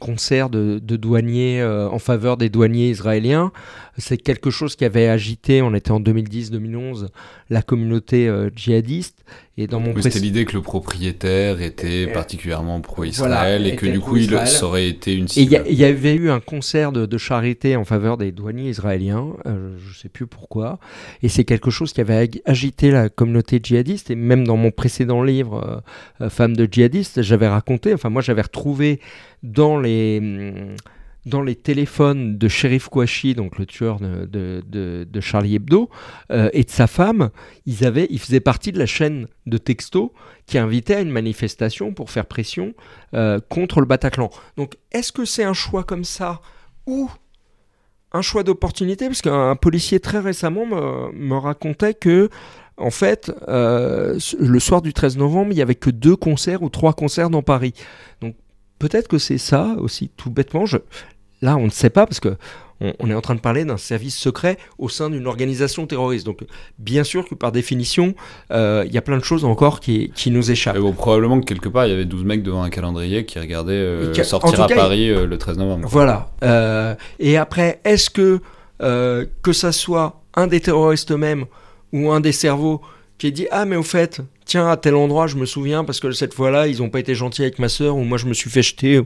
[0.00, 3.52] concert de, douaniers en faveur des douaniers israéliens.
[3.98, 7.08] C'est quelque chose qui avait agité, on était en 2010-2011,
[7.50, 9.24] la communauté djihadiste.
[9.60, 14.16] Et dans mon C'était l'idée que le propriétaire était particulièrement pro-Israël et que du coup
[14.16, 15.64] il, ça aurait été une cible.
[15.68, 19.88] Il y, avait eu un concert de, charité en faveur des douaniers israéliens, euh, je
[19.88, 20.78] ne sais plus pourquoi,
[21.24, 25.24] et c'est quelque chose qui avait agité la communauté djihadiste et même dans mon précédent
[25.24, 25.82] livre
[26.20, 29.00] euh, euh, Femmes de djihadistes, j'avais raconté, enfin moi j'avais retrouvé
[29.42, 30.18] dans les...
[30.22, 30.76] Hum,
[31.26, 35.90] dans les téléphones de Sheriff Kouachi, donc le tueur de, Charlie Hebdo,
[36.30, 37.30] euh, et de sa femme,
[37.66, 40.12] ils, avaient, ils faisaient partie de la chaîne de texto
[40.46, 42.74] qui invitait à une manifestation pour faire pression
[43.14, 44.30] euh, contre le Bataclan.
[44.56, 46.40] Donc est-ce que c'est un choix comme ça
[46.86, 47.10] ou
[48.12, 49.06] un choix d'opportunité?
[49.06, 52.30] Parce qu'un policier très récemment me, me, racontait que
[52.78, 56.68] en fait, euh, le soir du 13 novembre, il n'y avait que deux concerts ou
[56.68, 57.74] trois concerts dans Paris.
[58.20, 58.36] Donc
[58.78, 60.66] peut-être que c'est ça aussi, tout bêtement.
[60.66, 60.78] Je,
[61.42, 62.36] Là, on ne sait pas parce que
[63.00, 66.24] on, est en train de parler d'un service secret au sein d'une organisation terroriste.
[66.24, 66.44] Donc,
[66.78, 68.14] bien sûr que par définition,
[68.52, 70.78] euh, il y a plein de choses encore qui, nous échappent.
[70.78, 73.72] bon, probablement que quelque part, il y avait 12 mecs devant un calendrier qui regardaient
[73.72, 75.88] euh, sortir à Paris euh, le 13 novembre.
[75.88, 76.30] Voilà.
[77.18, 78.40] et après, est-ce que,
[78.78, 81.46] que ça soit un des terroristes eux-mêmes
[81.92, 82.80] ou un des cerveaux
[83.18, 86.10] qui dit Ah, mais au fait, tiens, à tel endroit, je me souviens parce que
[86.10, 88.50] cette fois-là, ils n'ont pas été gentils avec ma soeur ou moi, je me suis
[88.50, 89.00] fait jeter.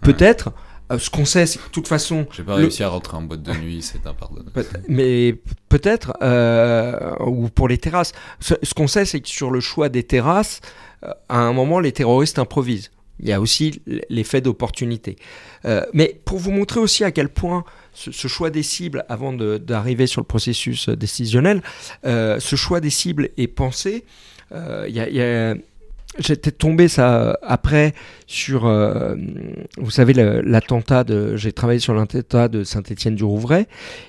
[0.00, 0.52] Peut-être.
[0.90, 2.26] Euh, ce qu'on sait, c'est que de toute façon.
[2.32, 4.50] J'ai pas réussi à rentrer en boîte de nuit, c'est impardonnable.
[4.88, 5.36] Mais
[5.68, 8.12] peut-être, euh, ou pour les terrasses.
[8.40, 10.60] Ce, qu'on sait, c'est que sur le choix des terrasses,
[11.04, 12.90] euh, à un moment, les terroristes improvisent.
[13.22, 15.16] Il y a aussi l'effet d'opportunité.
[15.92, 20.22] mais pour vous montrer aussi à quel point ce, choix des cibles, avant d'arriver sur
[20.22, 21.60] le processus décisionnel,
[22.02, 24.06] ce choix des cibles est pensé.
[24.52, 25.54] Il y a
[26.18, 27.94] J'étais tombé ça après
[28.26, 29.14] sur, euh,
[29.78, 31.36] vous savez, l'attentat de.
[31.36, 33.66] J'ai travaillé sur l'attentat de Saint-Étienne-du-Rouvray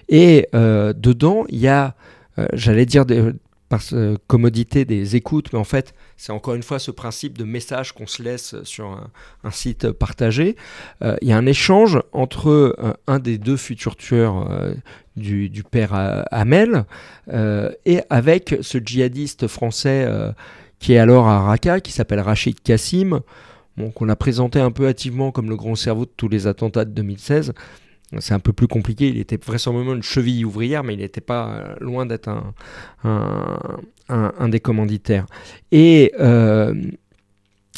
[0.10, 1.94] et euh, dedans il y a,
[2.40, 3.06] euh, j'allais dire
[3.72, 3.82] par
[4.28, 8.06] commodité des écoutes, mais en fait c'est encore une fois ce principe de message qu'on
[8.06, 9.02] se laisse sur
[9.44, 10.58] un, site partagé.
[11.02, 12.76] il y a un échange entre
[13.08, 14.48] un des deux futurs tueurs
[15.16, 15.94] du, du, père
[16.32, 16.86] Hamel
[17.34, 20.06] et avec ce djihadiste français
[20.82, 23.22] qui est alors à Raqqa, qui s'appelle Rachid Kassim,
[23.96, 26.92] qu'on a présenté un peu hâtivement comme le grand cerveau de tous les attentats de
[26.92, 27.54] 2016.
[28.20, 31.50] C'est un peu plus compliqué, il était vraisemblablement une cheville ouvrière, mais il n'était pas
[31.50, 32.30] euh, loin d'être
[33.04, 35.26] un, des commanditaires.
[35.72, 36.74] Et euh,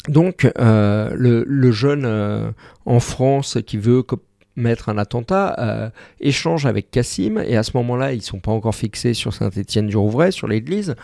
[0.08, 2.52] donc, euh, le, jeune
[2.84, 4.02] en France qui veut
[4.56, 7.38] mettre un attentat échange avec Cassim.
[7.38, 10.96] Et à ce moment-là ils sont pas encore fixés sur Saint-Étienne du Rouvray sur l'église.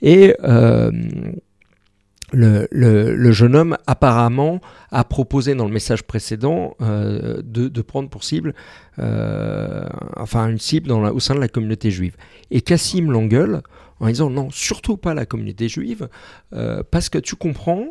[0.00, 0.34] Et
[2.32, 4.60] le, jeune homme apparemment
[4.90, 8.54] a proposé dans le message précédent euh, de, prendre pour cible,
[8.98, 12.16] euh, enfin une cible au sein de la communauté juive.
[12.50, 13.62] Et Cassim l'engueule
[14.00, 16.08] en disant non, surtout pas la communauté juive,
[16.52, 17.86] euh, parce que tu comprends,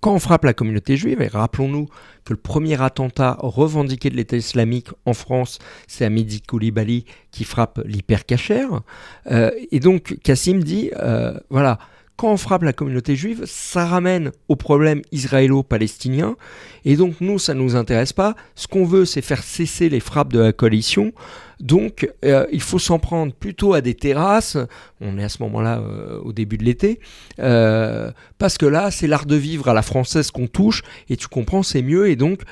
[0.00, 1.86] quand on frappe la communauté juive, et rappelons-nous
[2.24, 7.80] que le premier attentat revendiqué de l'État islamique en France, c'est Hamidi Koulibaly qui frappe
[7.84, 8.82] l'hypercachère.
[9.26, 10.90] et donc Cassim dit,
[11.50, 11.78] voilà,
[12.16, 16.36] quand on frappe la communauté juive, ça ramène au problème israélo-palestinien.
[16.84, 18.36] Et donc nous, ça ne nous intéresse pas.
[18.54, 21.12] Ce qu'on veut, c'est faire cesser les frappes de la coalition.
[21.58, 24.56] Donc euh, il faut s'en prendre plutôt à des terrasses.
[25.00, 27.00] On est à ce moment-là euh, au début de l'été.
[27.40, 30.82] Euh, parce que là, c'est l'art de vivre à la française qu'on touche.
[31.08, 32.08] Et tu comprends, c'est mieux.
[32.08, 32.42] Et donc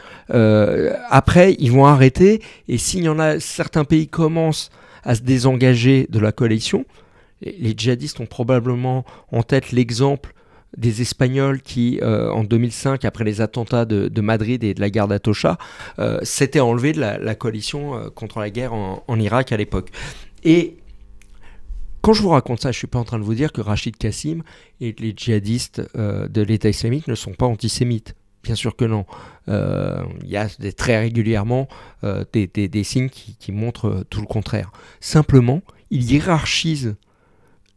[1.09, 2.43] après, ils vont arrêter.
[2.67, 4.71] Et s'il y en a, certains pays commencent
[5.05, 6.85] à se désengager de la coalition,
[7.43, 10.35] les djihadistes ont probablement en tête l'exemple
[10.77, 15.09] des Espagnols qui, euh, en 2005, après les attentats de, Madrid et de la guerre
[15.09, 15.59] d'Atocha,
[15.99, 19.91] euh, s'étaient enlevés de la, coalition euh, contre la guerre en, Irak à l'époque.
[20.45, 20.79] Et
[22.01, 23.61] quand je vous raconte ça, je ne suis pas en train de vous dire que
[23.61, 24.43] Rachid Kassim
[24.81, 28.17] et les djihadistes de l'État islamique ne sont pas antisémites.
[28.43, 29.05] Bien sûr que non.
[29.47, 31.69] Il y a très régulièrement
[32.33, 34.73] des, signes qui, montrent tout le contraire.
[34.99, 36.97] Simplement, ils hiérarchisent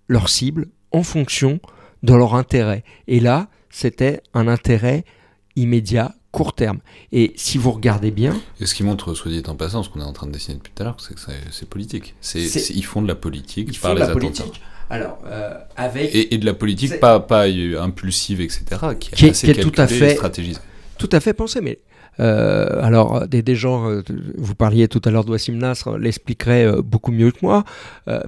[0.07, 1.59] leur cible en fonction
[2.03, 2.83] de leur intérêt.
[3.07, 5.03] Et là, c'était un intérêt
[5.55, 6.79] immédiat, court terme.
[7.11, 8.35] Et si vous regardez bien...
[8.59, 10.55] Et ce qui montre, soit dit en passant, ce qu'on est en train de dessiner
[10.55, 12.15] depuis tout à l'heure, c'est que c'est politique.
[12.21, 14.61] C'est, ils font de la politique ils par font les de la Politique.
[14.89, 16.13] Alors, euh, avec...
[16.13, 18.63] Et, de la politique pas, pas impulsive, etc.,
[18.99, 20.17] qui, est, assez tout à fait.
[20.97, 21.79] Tout à fait pensé, mais
[22.19, 24.03] euh, alors, des, des, gens, euh,
[24.37, 27.63] vous parliez tout à l'heure de Wassim Nasr, euh, beaucoup mieux que moi.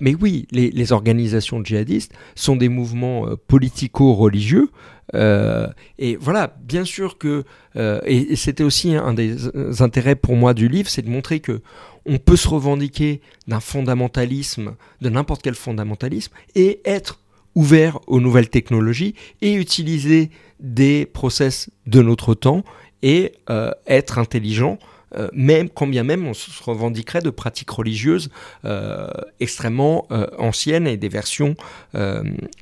[0.01, 4.69] mais oui, les, organisations djihadistes sont des mouvements politico-religieux.
[5.13, 7.43] et voilà, bien sûr que,
[7.75, 11.61] et, c'était aussi un des intérêts pour moi du livre, c'est de montrer que
[12.05, 17.19] on peut se revendiquer d'un fondamentalisme, de n'importe quel fondamentalisme, et être
[17.53, 20.29] ouvert aux nouvelles technologies et utiliser
[20.59, 22.63] des process de notre temps
[23.01, 24.79] et euh, être intelligent,
[25.15, 28.29] euh, même quand bien même on se revendiquerait de pratiques religieuses
[28.65, 29.07] euh,
[29.39, 31.55] extrêmement anciennes et des versions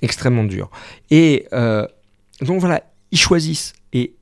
[0.01, 0.69] extrêmement dures.
[1.09, 1.47] Et
[2.41, 3.73] donc voilà, ils choisissent.
[3.93, 4.15] Et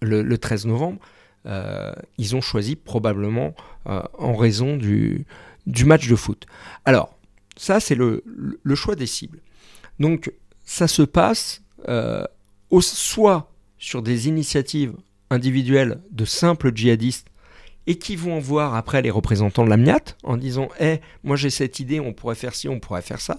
[0.00, 0.98] le, 13 novembre,
[2.18, 5.26] ils ont choisi probablement en raison du,
[5.84, 6.46] match de foot.
[6.84, 7.16] Alors,
[7.56, 8.22] ça, c'est le,
[8.74, 9.40] choix des cibles.
[9.98, 10.32] Donc,
[10.64, 11.62] ça se passe
[12.80, 14.94] soit sur des initiatives
[15.32, 17.28] individuels de simples djihadistes
[17.86, 21.50] et qui vont voir après les représentants de la MIAT en disant Eh, moi j'ai
[21.50, 23.38] cette idée, on pourrait faire ci, on pourrait faire ça.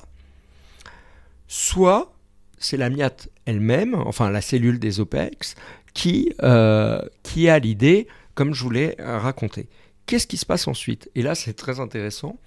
[1.48, 2.14] Soit
[2.58, 3.16] c'est la MIAT
[3.46, 5.56] elle-même, enfin la cellule des OPEX,
[5.94, 9.68] qui, euh, qui a l'idée, comme je voulais raconter.
[10.06, 11.10] Qu'est-ce qui se passe ensuite?
[11.16, 12.38] Et là, c'est très intéressant.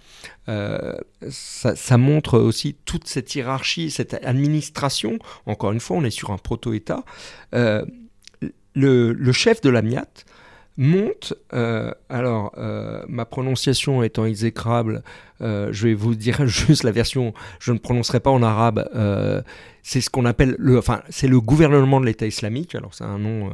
[0.49, 0.92] Euh,
[1.30, 5.18] ça, montre aussi toute cette hiérarchie, cette administration.
[5.47, 7.05] Encore une fois, on est sur un proto-État.
[7.55, 7.84] Euh,
[8.77, 9.83] le, chef de la
[10.77, 15.03] monte, euh, alors euh, ma prononciation étant exécrable,
[15.41, 18.87] euh, je vais vous dire juste la version, je ne prononcerai pas en arabe,
[19.83, 23.18] c'est ce qu'on appelle, le, enfin c'est le gouvernement de l'État islamique, alors c'est un
[23.18, 23.51] nom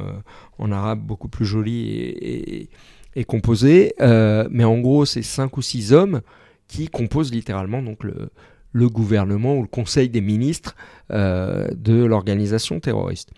[0.57, 2.69] en arabe beaucoup plus joli et,
[3.15, 6.21] et composé, mais en gros c'est cinq ou six hommes
[6.67, 8.29] qui composent littéralement donc le,
[8.73, 10.75] le gouvernement ou le conseil des ministres
[11.09, 13.31] de l'organisation terroriste.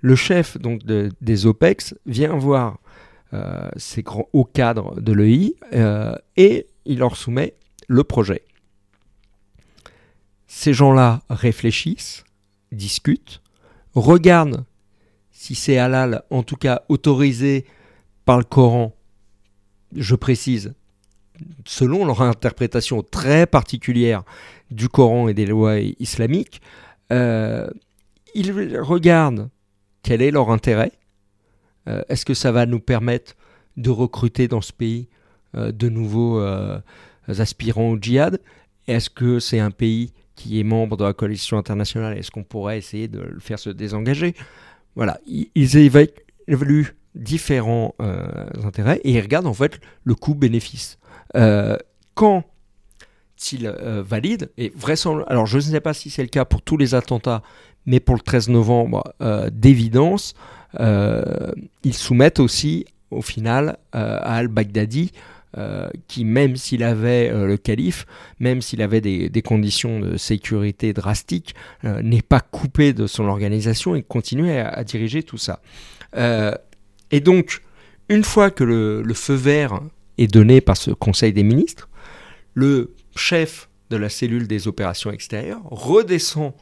[0.00, 2.78] Le chef donc des OPEX vient voir
[3.34, 7.54] euh, ces grands hauts cadres de l'EI euh, et il leur soumet
[7.88, 8.42] le projet.
[10.46, 12.24] Ces gens-là réfléchissent,
[12.72, 13.40] discutent,
[13.94, 14.66] regardent
[15.30, 17.64] si c'est halal, en tout cas autorisé
[18.26, 18.94] par le Coran,
[19.96, 20.74] je précise,
[21.64, 24.22] selon leur interprétation très particulière
[24.70, 26.60] du Coran et des lois islamiques,
[27.12, 27.68] euh,
[28.34, 29.50] ils regardent
[30.02, 30.92] quel est leur intérêt.
[31.88, 33.34] Euh, Est-ce que ça va nous permettre
[33.76, 35.08] de recruter dans ce pays
[35.56, 36.42] euh, de nouveaux
[37.28, 38.40] aspirants au djihad?
[38.88, 42.16] Est-ce que c'est un pays qui est membre de la coalition internationale?
[42.16, 44.34] Est-ce qu'on pourrait essayer de le faire se désengager?
[44.96, 47.94] Voilà, ils évaluent différents
[48.62, 50.98] intérêts et ils regardent en fait le coût-bénéfice.
[52.14, 52.44] Quand
[53.52, 56.76] ils valident, et vraisemblablement, alors je ne sais pas si c'est le cas pour tous
[56.76, 57.42] les attentats,
[57.86, 60.34] mais pour le 13 novembre, euh, d'évidence,
[60.80, 61.52] euh,
[61.84, 65.12] ils soumettent aussi, au final, euh, à al-Baghdadi
[66.08, 68.06] qui, même s'il avait le calife,
[68.40, 71.54] même s'il avait des, conditions de sécurité drastiques,
[71.84, 75.60] n'est pas coupé de son organisation et continuait à, diriger tout ça.
[76.16, 77.60] et donc,
[78.08, 79.82] une fois que le, feu vert
[80.22, 81.88] est donné par ce Conseil des ministres,
[82.54, 86.52] le chef de la cellule des opérations extérieures redescend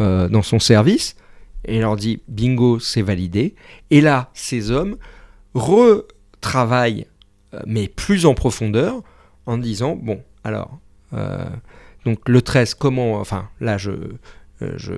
[0.00, 1.16] euh, dans son service
[1.64, 3.54] et leur dit bingo, c'est validé.
[3.90, 4.96] Et là, ces hommes
[5.54, 7.06] retravaillent,
[7.54, 9.02] euh, mais plus en profondeur,
[9.46, 10.78] en disant bon, alors,
[11.12, 11.44] euh,
[12.04, 13.92] donc le 13, comment, enfin, là, je.
[14.60, 14.92] je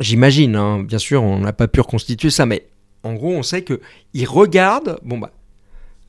[0.00, 2.66] J'imagine, hein, bien sûr, on n'a pas pu reconstituer ça, mais
[3.02, 5.32] en gros, on sait qu'ils regardent, bon bah,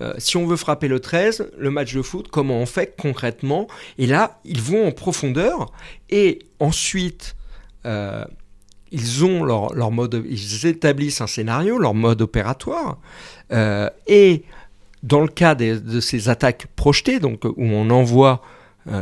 [0.03, 3.67] euh, si on veut frapper le 13, le match de foot, comment on fait concrètement?
[3.97, 5.71] Et là, ils vont en profondeur
[6.09, 7.35] et ensuite,
[7.85, 8.25] euh,
[8.91, 12.99] ils ont leur, mode, ils établissent un scénario, leur mode opératoire.
[13.51, 14.43] Euh, et
[15.03, 18.41] dans le cas de ces attaques projetées, donc où on envoie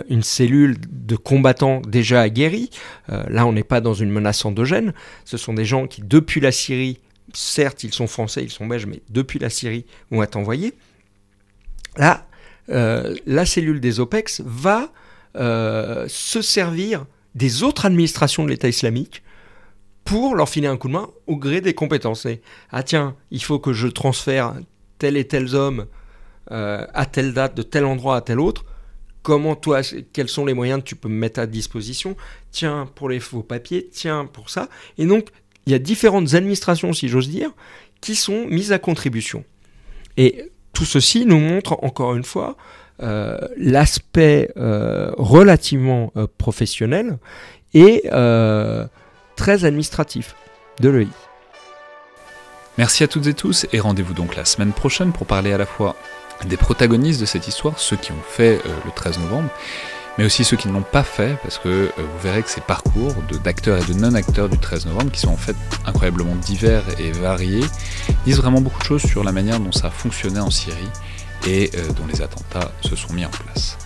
[0.10, 2.70] une cellule de combattants déjà aguerris.
[3.08, 4.94] là, on n'est pas dans une menace endogène.
[5.26, 7.00] Ce sont des gens qui, depuis la Syrie,
[7.34, 10.74] certes, ils sont français, ils sont belges, mais depuis la Syrie, vont être envoyés.
[11.98, 12.28] Là,
[12.70, 14.92] euh, la cellule des OPEX va
[15.36, 19.24] euh, se servir des autres administrations de l'État islamique
[20.04, 22.28] pour leur filer un coup de main au gré des compétences.
[22.72, 24.56] ah tiens, il faut que je transfère
[24.98, 25.86] tel et tel homme
[26.52, 28.66] euh, à telle date, de tel endroit à tel autre.
[29.22, 29.82] Comment toi,
[30.14, 32.18] quels sont les moyens que tu peux me mettre à disposition?
[32.52, 34.68] Tiens, pour les faux papiers, tiens, pour ça.
[34.98, 35.30] Et donc,
[35.66, 37.52] il y a différentes administrations, si j'ose dire,
[38.02, 39.46] qui sont mises à contribution.
[40.18, 42.56] Et tout ceci nous montre encore une fois
[43.04, 47.18] euh, l'aspect euh, relativement euh, professionnel
[47.74, 48.04] et
[49.36, 50.36] très administratif
[50.82, 51.08] de l'EI.
[52.78, 55.66] Merci à toutes et tous et rendez-vous donc la semaine prochaine pour parler à la
[55.66, 55.96] fois
[56.46, 59.50] des protagonistes de cette histoire, ceux qui ont fait le 13 novembre,
[60.18, 62.62] mais aussi ceux qui ne l'ont pas fait, parce que euh, vous verrez que ces
[62.62, 65.56] parcours d'acteurs et de non-acteurs du 13 novembre, qui sont en fait
[65.86, 67.66] incroyablement divers et variés,
[68.26, 70.90] disent vraiment beaucoup de choses sur la manière dont ça a fonctionné en Syrie
[71.48, 73.78] et euh, dont les attentats se sont mis en place.